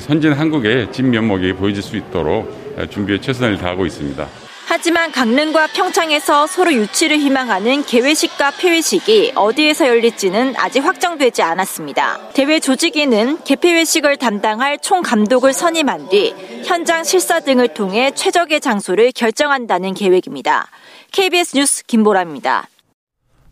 선진 0.00 0.32
한국의 0.32 0.90
진면목이 0.90 1.52
보여질 1.52 1.82
수 1.82 1.98
있도록 1.98 2.50
준비에 2.88 3.20
최선을 3.20 3.58
다하고 3.58 3.84
있습니다. 3.84 4.26
하지만 4.72 5.10
강릉과 5.10 5.66
평창에서 5.74 6.46
서로 6.46 6.72
유치를 6.72 7.18
희망하는 7.18 7.82
개회식과 7.82 8.52
폐회식이 8.52 9.32
어디에서 9.34 9.88
열릴지는 9.88 10.54
아직 10.56 10.84
확정되지 10.84 11.42
않았습니다. 11.42 12.20
대회 12.34 12.60
조직위는 12.60 13.42
개폐회식을 13.42 14.18
담당할 14.18 14.78
총감독을 14.78 15.52
선임한 15.54 16.10
뒤 16.10 16.36
현장 16.64 17.02
실사 17.02 17.40
등을 17.40 17.74
통해 17.74 18.12
최적의 18.14 18.60
장소를 18.60 19.10
결정한다는 19.10 19.92
계획입니다. 19.92 20.68
KBS 21.10 21.56
뉴스 21.56 21.84
김보라입니다. 21.86 22.68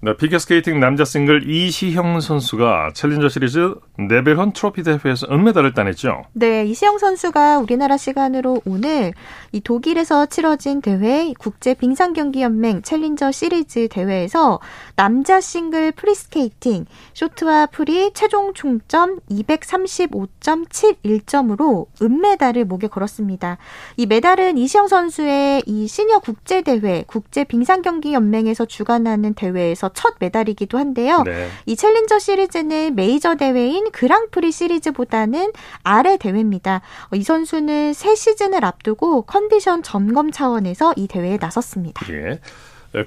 네, 0.00 0.16
피겨스케이팅 0.16 0.78
남자 0.78 1.04
싱글 1.04 1.50
이시형 1.50 2.20
선수가 2.20 2.92
챌린저 2.94 3.28
시리즈 3.28 3.74
네벨혼 3.96 4.52
트로피 4.52 4.84
대회에서 4.84 5.26
은메달을 5.28 5.74
따냈죠. 5.74 6.22
네, 6.34 6.64
이시형 6.66 6.98
선수가 6.98 7.58
우리나라 7.58 7.96
시간으로 7.96 8.62
오늘 8.64 9.12
이 9.50 9.60
독일에서 9.60 10.26
치러진 10.26 10.82
대회 10.82 11.32
국제 11.36 11.74
빙상 11.74 12.12
경기 12.12 12.42
연맹 12.42 12.82
챌린저 12.82 13.32
시리즈 13.32 13.88
대회에서 13.88 14.60
남자 14.94 15.40
싱글 15.40 15.90
프리스케이팅 15.90 16.84
쇼트와 17.14 17.66
프리 17.66 18.12
최종 18.12 18.54
총점 18.54 19.18
235.71점으로 19.28 21.86
은메달을 22.00 22.66
목에 22.66 22.86
걸었습니다. 22.86 23.58
이 23.96 24.06
메달은 24.06 24.58
이시형 24.58 24.86
선수의 24.86 25.64
이 25.66 25.88
시니어 25.88 26.20
국제 26.20 26.62
대회 26.62 27.02
국제 27.08 27.42
빙상 27.42 27.82
경기 27.82 28.14
연맹에서 28.14 28.64
주관하는 28.64 29.34
대회에서 29.34 29.87
첫 29.94 30.14
메달이기도 30.18 30.78
한데요. 30.78 31.22
네. 31.22 31.48
이 31.66 31.76
챌린저 31.76 32.18
시리즈는 32.18 32.94
메이저 32.94 33.36
대회인 33.36 33.90
그랑프리 33.90 34.52
시리즈보다는 34.52 35.52
아래 35.82 36.16
대회입니다. 36.16 36.82
어, 37.12 37.16
이 37.16 37.22
선수는 37.22 37.92
새 37.92 38.14
시즌을 38.14 38.64
앞두고 38.64 39.22
컨디션 39.22 39.82
점검 39.82 40.30
차원에서 40.30 40.94
이 40.96 41.06
대회에 41.08 41.38
나섰습니다. 41.40 42.06
예. 42.12 42.40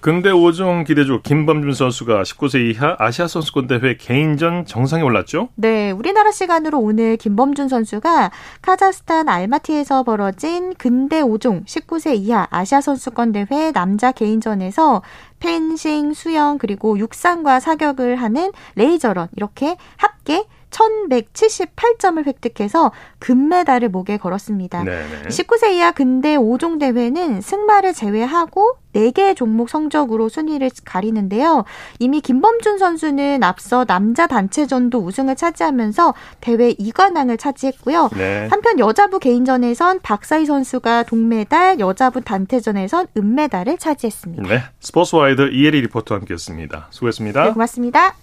근대 0.02 0.30
5종 0.30 0.86
기대주 0.86 1.22
김범준 1.24 1.74
선수가 1.74 2.22
19세 2.22 2.70
이하 2.70 2.96
아시아 3.00 3.28
선수권 3.28 3.66
대회 3.66 3.98
개인전 3.98 4.66
정상에 4.66 5.02
올랐죠? 5.02 5.50
네, 5.56 5.90
우리나라 5.90 6.32
시간으로 6.32 6.80
오늘 6.80 7.18
김범준 7.18 7.68
선수가 7.68 8.32
카자흐스탄 8.62 9.28
알마티에서 9.28 10.04
벌어진 10.04 10.76
근대 10.76 11.22
5종 11.22 11.66
19세 11.66 12.16
이하 12.16 12.48
아시아 12.52 12.80
선수권 12.80 13.32
대회 13.32 13.72
남자 13.72 14.12
개인전에서 14.12 15.02
펜싱, 15.40 16.14
수영 16.14 16.60
그리고 16.60 17.00
육상과 17.00 17.60
사격을 17.60 18.18
하는 18.18 18.52
레이저런 18.76 19.30
이렇게 19.36 19.78
합계 19.98 20.46
1178점을 20.72 22.26
획득해서 22.26 22.92
금메달을 23.20 23.90
목에 23.90 24.18
걸었습니다. 24.18 24.84
네네. 24.84 25.28
19세 25.28 25.74
이하 25.74 25.92
근대 25.92 26.36
5종 26.38 26.80
대회는 26.80 27.42
승마를 27.42 27.94
제외하고 27.94 28.78
4개 28.94 29.36
종목 29.36 29.70
성적으로 29.70 30.30
순위를 30.30 30.70
가리는데요. 30.84 31.64
이미 32.00 32.20
김범준 32.22 32.78
선수는 32.78 33.44
앞서 33.44 33.86
남자 33.86 34.28
단체전도 34.28 35.00
우승을 35.00 35.36
차지하면서 35.36 36.14
대회 36.42 36.74
2관왕을 36.74 37.40
차지했고요. 37.40 38.10
네. 38.18 38.48
한편 38.50 38.80
여자부 38.80 39.20
개인전에선 39.20 40.02
박사희 40.02 40.46
선수가 40.46 41.04
동메달, 41.04 41.80
여자부 41.80 42.22
단체전에선 42.22 43.08
은메달을 43.16 43.78
차지했습니다. 43.78 44.44
네. 44.44 44.62
스포츠와이드 44.80 45.52
이혜리 45.54 45.82
리포터와 45.82 46.20
함께했습니다. 46.22 46.88
수고했습니다. 46.90 47.44
네, 47.46 47.52
고맙습니다. 47.52 48.16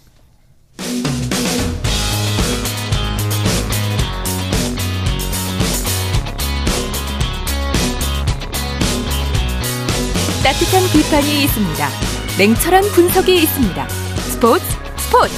따뜻한 10.49 10.81
비판이 10.95 11.45
있습니다. 11.45 11.85
냉철한 12.41 12.81
분석이 12.95 13.35
있습니다. 13.35 13.87
스포츠 14.33 14.65
스포츠. 14.97 15.35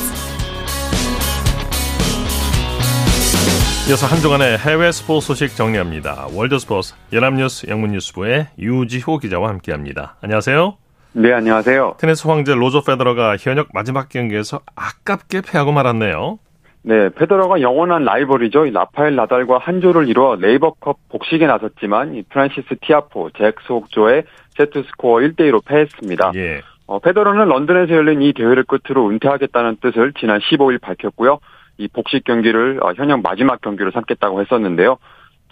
이어서 3.90 4.06
한동안의 4.06 4.58
해외 4.58 4.92
스포츠 4.92 5.26
소식 5.26 5.56
정리합니다. 5.56 6.28
월드스포츠 6.32 6.94
연합뉴스 7.12 7.68
영문뉴스부의 7.68 8.50
유지호 8.60 9.18
기자와 9.18 9.48
함께합니다. 9.48 10.14
안녕하세요. 10.20 10.76
네, 11.14 11.32
안녕하세요. 11.32 11.96
테니스 11.98 12.28
황제 12.28 12.54
로저 12.54 12.82
페더러가 12.82 13.36
현역 13.36 13.70
마지막 13.74 14.10
경기에서 14.10 14.60
아깝게 14.76 15.40
패하고 15.40 15.72
말았네요. 15.72 16.38
네, 16.82 17.10
페더러가 17.10 17.60
영원한 17.60 18.04
라이벌이죠. 18.04 18.64
라파엘 18.70 19.14
나달과 19.14 19.58
한 19.58 19.80
조를 19.82 20.08
이루어 20.08 20.36
레이버컵 20.36 20.96
복식에 21.10 21.46
나섰지만 21.46 22.24
프란시스 22.30 22.76
티아포, 22.80 23.30
잭 23.36 23.56
속 23.66 23.95
조에 23.95 24.24
세트 24.60 24.82
스코어 24.82 25.20
1대2로 25.20 25.64
패했습니다. 25.64 26.32
예. 26.34 26.60
어, 26.86 26.98
페더러는 26.98 27.48
런던에서 27.48 27.94
열린 27.94 28.20
이 28.20 28.32
대회를 28.32 28.64
끝으로 28.64 29.08
은퇴하겠다는 29.08 29.76
뜻을 29.80 30.12
지난 30.18 30.40
15일 30.40 30.80
밝혔고요. 30.80 31.38
이 31.78 31.88
복식 31.88 32.24
경기를 32.24 32.80
어, 32.82 32.92
현역 32.94 33.22
마지막 33.22 33.60
경기로 33.60 33.90
삼겠다고 33.92 34.40
했었는데요. 34.40 34.98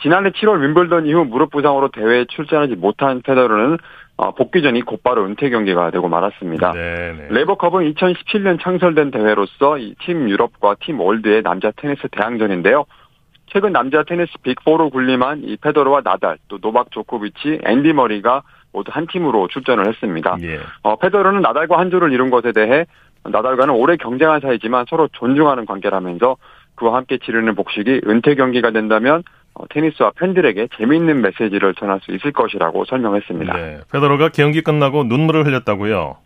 지난해 0.03 0.31
7월 0.31 0.61
윔블던 0.61 1.07
이후 1.07 1.25
무릎 1.25 1.51
부상으로 1.51 1.91
대회에 1.91 2.27
출전하지 2.27 2.77
못한 2.77 3.23
페더러는 3.23 3.79
어, 4.17 4.33
복귀전이 4.35 4.83
곧바로 4.83 5.25
은퇴 5.25 5.49
경기가 5.49 5.91
되고 5.91 6.09
말았습니다. 6.09 6.73
네네. 6.73 7.29
레버컵은 7.31 7.93
2017년 7.95 8.61
창설된 8.61 9.11
대회로서 9.13 9.77
팀 10.01 10.29
유럽과 10.29 10.77
팀 10.81 11.01
월드의 11.01 11.43
남자 11.43 11.71
테니스 11.77 12.09
대항전인데요. 12.11 12.85
최근 13.47 13.73
남자 13.73 14.03
테니스 14.03 14.33
빅4로 14.45 14.93
군림한 14.93 15.43
이 15.45 15.57
페더러와 15.57 16.03
나달, 16.03 16.37
또 16.49 16.59
노박 16.59 16.91
조코비치, 16.91 17.61
앤디 17.65 17.93
머리가 17.95 18.43
모두 18.73 18.91
한 18.93 19.07
팀으로 19.07 19.49
출전을 19.49 19.89
했습니다. 19.89 20.37
예. 20.43 20.61
어, 20.83 20.97
페더러는 20.97 21.41
나달과 21.41 21.79
한 21.79 21.91
조를 21.91 22.13
이룬 22.13 22.31
것에 22.31 22.53
대해 22.53 22.87
나달과는 23.25 23.75
오래 23.75 23.97
경쟁한 23.97 24.41
사이지만 24.41 24.87
서로 24.89 25.09
존중하는 25.13 25.67
관계라면서 25.67 26.37
그와 26.75 26.97
함께 26.97 27.19
치르는 27.19 27.55
복식이 27.55 28.03
은퇴 28.07 28.35
경기가 28.35 28.71
된다면 28.71 29.23
어, 29.55 29.65
테니스와 29.71 30.13
팬들에게 30.19 30.69
재미있는 30.77 31.21
메시지를 31.21 31.75
전할 31.75 32.01
수 32.03 32.13
있을 32.15 32.33
것이라고 32.33 32.85
설명했습니다. 32.85 33.57
네, 33.57 33.81
페더러가 33.93 34.29
경기 34.29 34.63
끝나고 34.63 35.05
눈물을 35.05 35.47
흘렸다고요? 35.47 36.17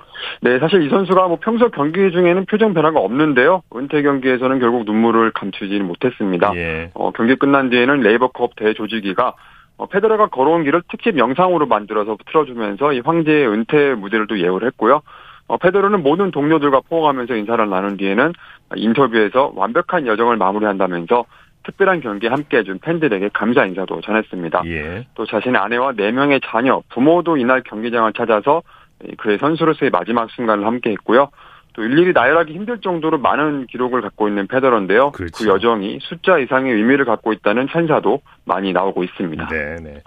네, 0.43 0.59
사실 0.59 0.83
이 0.83 0.91
선수가 0.91 1.29
뭐 1.29 1.39
평소 1.41 1.71
경기 1.71 2.13
중에는 2.13 2.45
표정 2.47 2.75
변화가 2.75 3.01
없는데요. 3.01 3.63
은퇴 3.75 4.03
경기에서는 4.03 4.61
결국 4.61 4.85
눈물을 4.85 5.33
감추지 5.33 5.79
못했습니다. 5.81 6.53
예. 6.57 6.91
어, 6.95 7.11
경기 7.13 7.35
끝난 7.37 7.71
뒤에는 7.71 8.01
레이버컵 8.01 8.57
대조직위가 8.57 9.35
어, 9.83 9.87
페더러가 9.87 10.29
걸어온 10.29 10.63
길을 10.63 10.83
특집 10.89 11.19
영상으로 11.19 11.67
만들어서 11.67 12.17
틀어주면서 12.27 12.93
이 12.93 13.01
황제의 13.01 13.49
은퇴 13.49 13.95
무대를 13.95 14.29
또 14.29 14.39
예우를 14.39 14.69
했고요. 14.69 15.03
어, 15.49 15.57
페더러는 15.57 16.05
모든 16.05 16.31
동료들과 16.31 16.83
포옹하면서 16.89 17.35
인사를 17.35 17.69
나눈 17.69 17.97
뒤에는 17.97 18.33
인터뷰에서 18.77 19.53
완벽한 19.57 20.07
여정을 20.07 20.37
마무리한다면서 20.37 21.25
특별한 21.65 22.01
경기에 22.01 22.31
함께해준 22.31 22.79
팬들에게 22.79 23.31
감사 23.33 23.67
인사도 23.67 24.01
전했습니다. 24.03 24.63
예. 24.67 25.07
또 25.15 25.27
자신의 25.27 25.61
아내와 25.61 25.93
4명의 25.93 26.41
자녀, 26.45 26.83
부모도 26.91 27.37
이날 27.37 27.63
경기장을 27.63 28.13
찾아서 28.13 28.63
그의 29.19 29.39
선수로서의 29.39 29.91
마지막 29.91 30.31
순간을 30.31 30.65
함께했고요. 30.65 31.29
또 31.75 31.83
일일이 31.83 32.13
나열하기 32.13 32.53
힘들 32.53 32.79
정도로 32.81 33.19
많은 33.19 33.67
기록을 33.67 34.03
갖고 34.03 34.29
있는 34.29 34.47
페더러인데요. 34.47 35.13
그렇죠. 35.13 35.45
그 35.45 35.49
여정이 35.49 35.99
숫자 36.03 36.39
이상의 36.39 36.73
의미를 36.75 37.05
갖고 37.05 37.33
있다는 37.33 37.69
찬사도 37.71 38.21
많이 38.45 38.73
나오고 38.73 39.05
있습니다. 39.05 39.49
네네. 39.49 40.03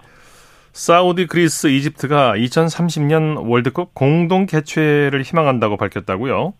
사우디, 0.72 1.26
그리스, 1.26 1.68
이집트가 1.68 2.34
2030년 2.36 3.48
월드컵 3.48 3.94
공동 3.94 4.44
개최를 4.44 5.22
희망한다고 5.22 5.78
밝혔다고요? 5.78 6.52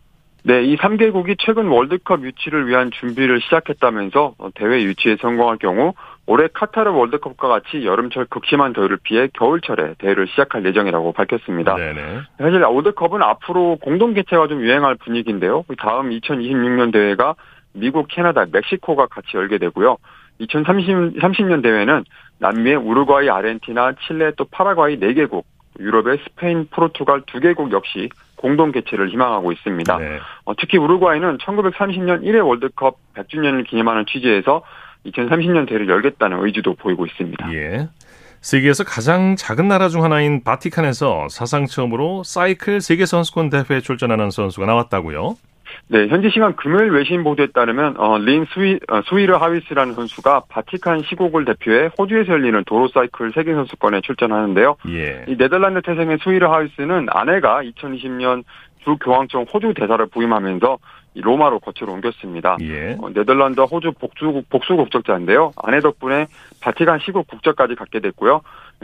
네, 0.44 0.64
이 0.64 0.76
3개국이 0.76 1.36
최근 1.38 1.66
월드컵 1.66 2.22
유치를 2.22 2.66
위한 2.68 2.90
준비를 2.92 3.40
시작했다면서 3.42 4.36
대회 4.54 4.82
유치에 4.84 5.16
성공할 5.20 5.58
경우 5.58 5.92
올해 6.26 6.48
카타르 6.52 6.90
월드컵과 6.90 7.46
같이 7.46 7.86
여름철 7.86 8.26
극심한 8.26 8.72
더위를 8.72 8.98
피해 9.02 9.28
겨울철에 9.32 9.94
대회를 9.98 10.26
시작할 10.26 10.64
예정이라고 10.64 11.12
밝혔습니다. 11.12 11.76
네네. 11.76 12.20
사실 12.38 12.62
월드컵은 12.62 13.22
앞으로 13.22 13.78
공동 13.80 14.12
개최가 14.12 14.48
좀 14.48 14.60
유행할 14.60 14.96
분위기인데요. 14.96 15.64
다음 15.78 16.10
2026년 16.10 16.92
대회가 16.92 17.36
미국, 17.72 18.08
캐나다, 18.08 18.44
멕시코가 18.50 19.06
같이 19.06 19.36
열게 19.36 19.58
되고요. 19.58 19.98
2030, 20.38 21.20
30년 21.20 21.62
대회는 21.62 22.04
남미의 22.38 22.76
우루과이, 22.76 23.30
아르헨티나, 23.30 23.92
칠레 24.06 24.32
또 24.36 24.44
파라과이 24.46 24.98
4개국, 24.98 25.44
유럽의 25.78 26.18
스페인, 26.24 26.66
포르투갈 26.70 27.22
2개국 27.22 27.72
역시 27.72 28.08
공동 28.36 28.72
개최를 28.72 29.10
희망하고 29.10 29.52
있습니다. 29.52 29.98
네. 29.98 30.18
어, 30.44 30.54
특히 30.56 30.78
우루과이는 30.78 31.38
1930년 31.38 32.22
1회 32.22 32.46
월드컵 32.46 32.98
100주년을 33.14 33.66
기념하는 33.66 34.04
취지에서 34.06 34.62
2030년 35.10 35.68
대회를 35.68 35.88
열겠다는 35.88 36.44
의지도 36.44 36.74
보이고 36.74 37.06
있습니다. 37.06 37.52
예. 37.54 37.88
세계에서 38.40 38.84
가장 38.84 39.34
작은 39.36 39.66
나라 39.66 39.88
중 39.88 40.04
하나인 40.04 40.44
바티칸에서 40.44 41.28
사상 41.30 41.66
처음으로 41.66 42.22
사이클 42.22 42.80
세계 42.80 43.04
선수권 43.06 43.50
대회에 43.50 43.80
출전하는 43.80 44.30
선수가 44.30 44.66
나왔다고요? 44.66 45.36
네, 45.88 46.08
현지 46.08 46.30
시간 46.30 46.56
금요일 46.56 46.90
외신 46.90 47.22
보도에 47.22 47.48
따르면 47.48 47.96
어, 47.98 48.18
린 48.18 48.46
스위, 48.52 48.78
어, 48.88 49.02
스위르 49.08 49.34
하위스라는 49.34 49.94
선수가 49.94 50.44
바티칸 50.48 51.02
시국을 51.08 51.44
대표해 51.44 51.90
호주에서 51.98 52.32
열리는 52.32 52.62
도로 52.66 52.88
사이클 52.88 53.32
세계 53.34 53.52
선수권에 53.54 54.00
출전하는데요. 54.00 54.76
예. 54.88 55.24
이 55.28 55.36
네덜란드 55.36 55.82
태생의 55.82 56.18
스위르 56.22 56.46
하위스는 56.46 57.06
아내가 57.10 57.62
2020년 57.62 58.44
주 58.84 58.96
교황청 58.98 59.46
호주 59.52 59.74
대사를 59.74 60.04
부임하면서 60.06 60.78
로마로 61.20 61.60
거처로 61.60 61.92
옮겼습니다. 61.92 62.56
예. 62.62 62.96
어, 63.00 63.10
네덜란드 63.12 63.60
호주 63.60 63.92
복수, 63.92 64.42
복수 64.50 64.76
국적자인데요. 64.76 65.52
아내 65.62 65.80
덕분에 65.80 66.26
바티칸 66.60 67.00
시국 67.00 67.26
국적까지 67.28 67.74
갖게 67.74 68.00
됐고요. 68.00 68.42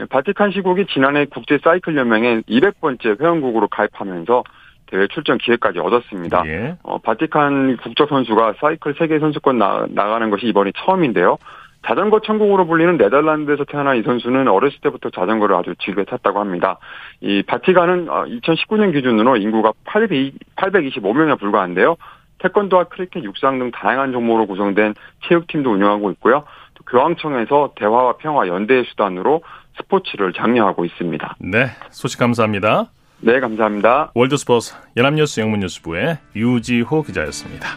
바티칸 0.09 0.51
시국이 0.51 0.87
지난해 0.87 1.25
국제 1.25 1.59
사이클 1.63 1.95
연맹에 1.95 2.41
200번째 2.41 3.19
회원국으로 3.21 3.67
가입하면서 3.67 4.43
대회 4.87 5.07
출전 5.07 5.37
기회까지 5.37 5.79
얻었습니다. 5.79 6.43
예. 6.47 6.77
어, 6.83 6.97
바티칸 6.99 7.77
국적 7.77 8.09
선수가 8.09 8.55
사이클 8.59 8.95
세계 8.97 9.19
선수권 9.19 9.57
나, 9.57 9.85
나가는 9.89 10.29
것이 10.29 10.47
이번이 10.47 10.71
처음인데요. 10.75 11.37
자전거 11.85 12.21
천국으로 12.21 12.65
불리는 12.65 12.97
네덜란드에서 12.97 13.65
태어난 13.65 13.97
이 13.97 14.03
선수는 14.03 14.47
어렸을 14.47 14.79
때부터 14.81 15.09
자전거를 15.09 15.55
아주 15.55 15.75
즐겨 15.79 16.03
탔다고 16.05 16.39
합니다. 16.39 16.77
이 17.21 17.43
바티칸은 17.43 18.05
2019년 18.05 18.89
어, 18.89 18.91
기준으로 18.91 19.37
인구가 19.37 19.73
800, 19.83 20.33
825명에 20.55 21.39
불과한데요. 21.39 21.97
태권도와 22.43 22.85
크리켓, 22.85 23.23
육상 23.23 23.57
등 23.57 23.71
다양한 23.71 24.11
종목으로 24.11 24.45
구성된 24.45 24.93
체육팀도 25.27 25.71
운영하고 25.71 26.11
있고요. 26.11 26.43
또 26.75 26.83
교황청에서 26.83 27.73
대화와 27.75 28.17
평화 28.17 28.47
연대의 28.47 28.85
수단으로 28.89 29.41
스포츠를 29.77 30.33
장려하고 30.33 30.85
있습니다. 30.85 31.37
네, 31.39 31.67
소식 31.89 32.19
감사합니다. 32.19 32.87
네, 33.21 33.39
감사합니다. 33.39 34.11
월드스포츠 34.13 34.75
연합뉴스 34.97 35.39
영문뉴스부의 35.39 36.17
유지호 36.35 37.03
기자였습니다. 37.03 37.67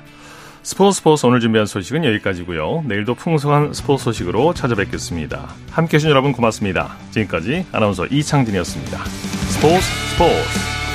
스포츠 0.63 0.99
스포츠 0.99 1.25
오늘 1.27 1.39
준비한 1.39 1.65
소식은 1.65 2.05
여기까지고요. 2.05 2.83
내일도 2.89 3.15
풍성한 3.15 3.73
스포츠 3.73 4.03
소식으로 4.03 4.53
찾아뵙겠습니다. 4.53 5.47
함께해 5.71 5.99
주신 5.99 6.11
여러분 6.11 6.33
고맙습니다. 6.33 6.89
지금까지 7.11 7.67
아나운서 7.73 8.05
이창진이었습니다. 8.07 8.99
스포츠 8.99 9.81
스포츠 9.81 10.86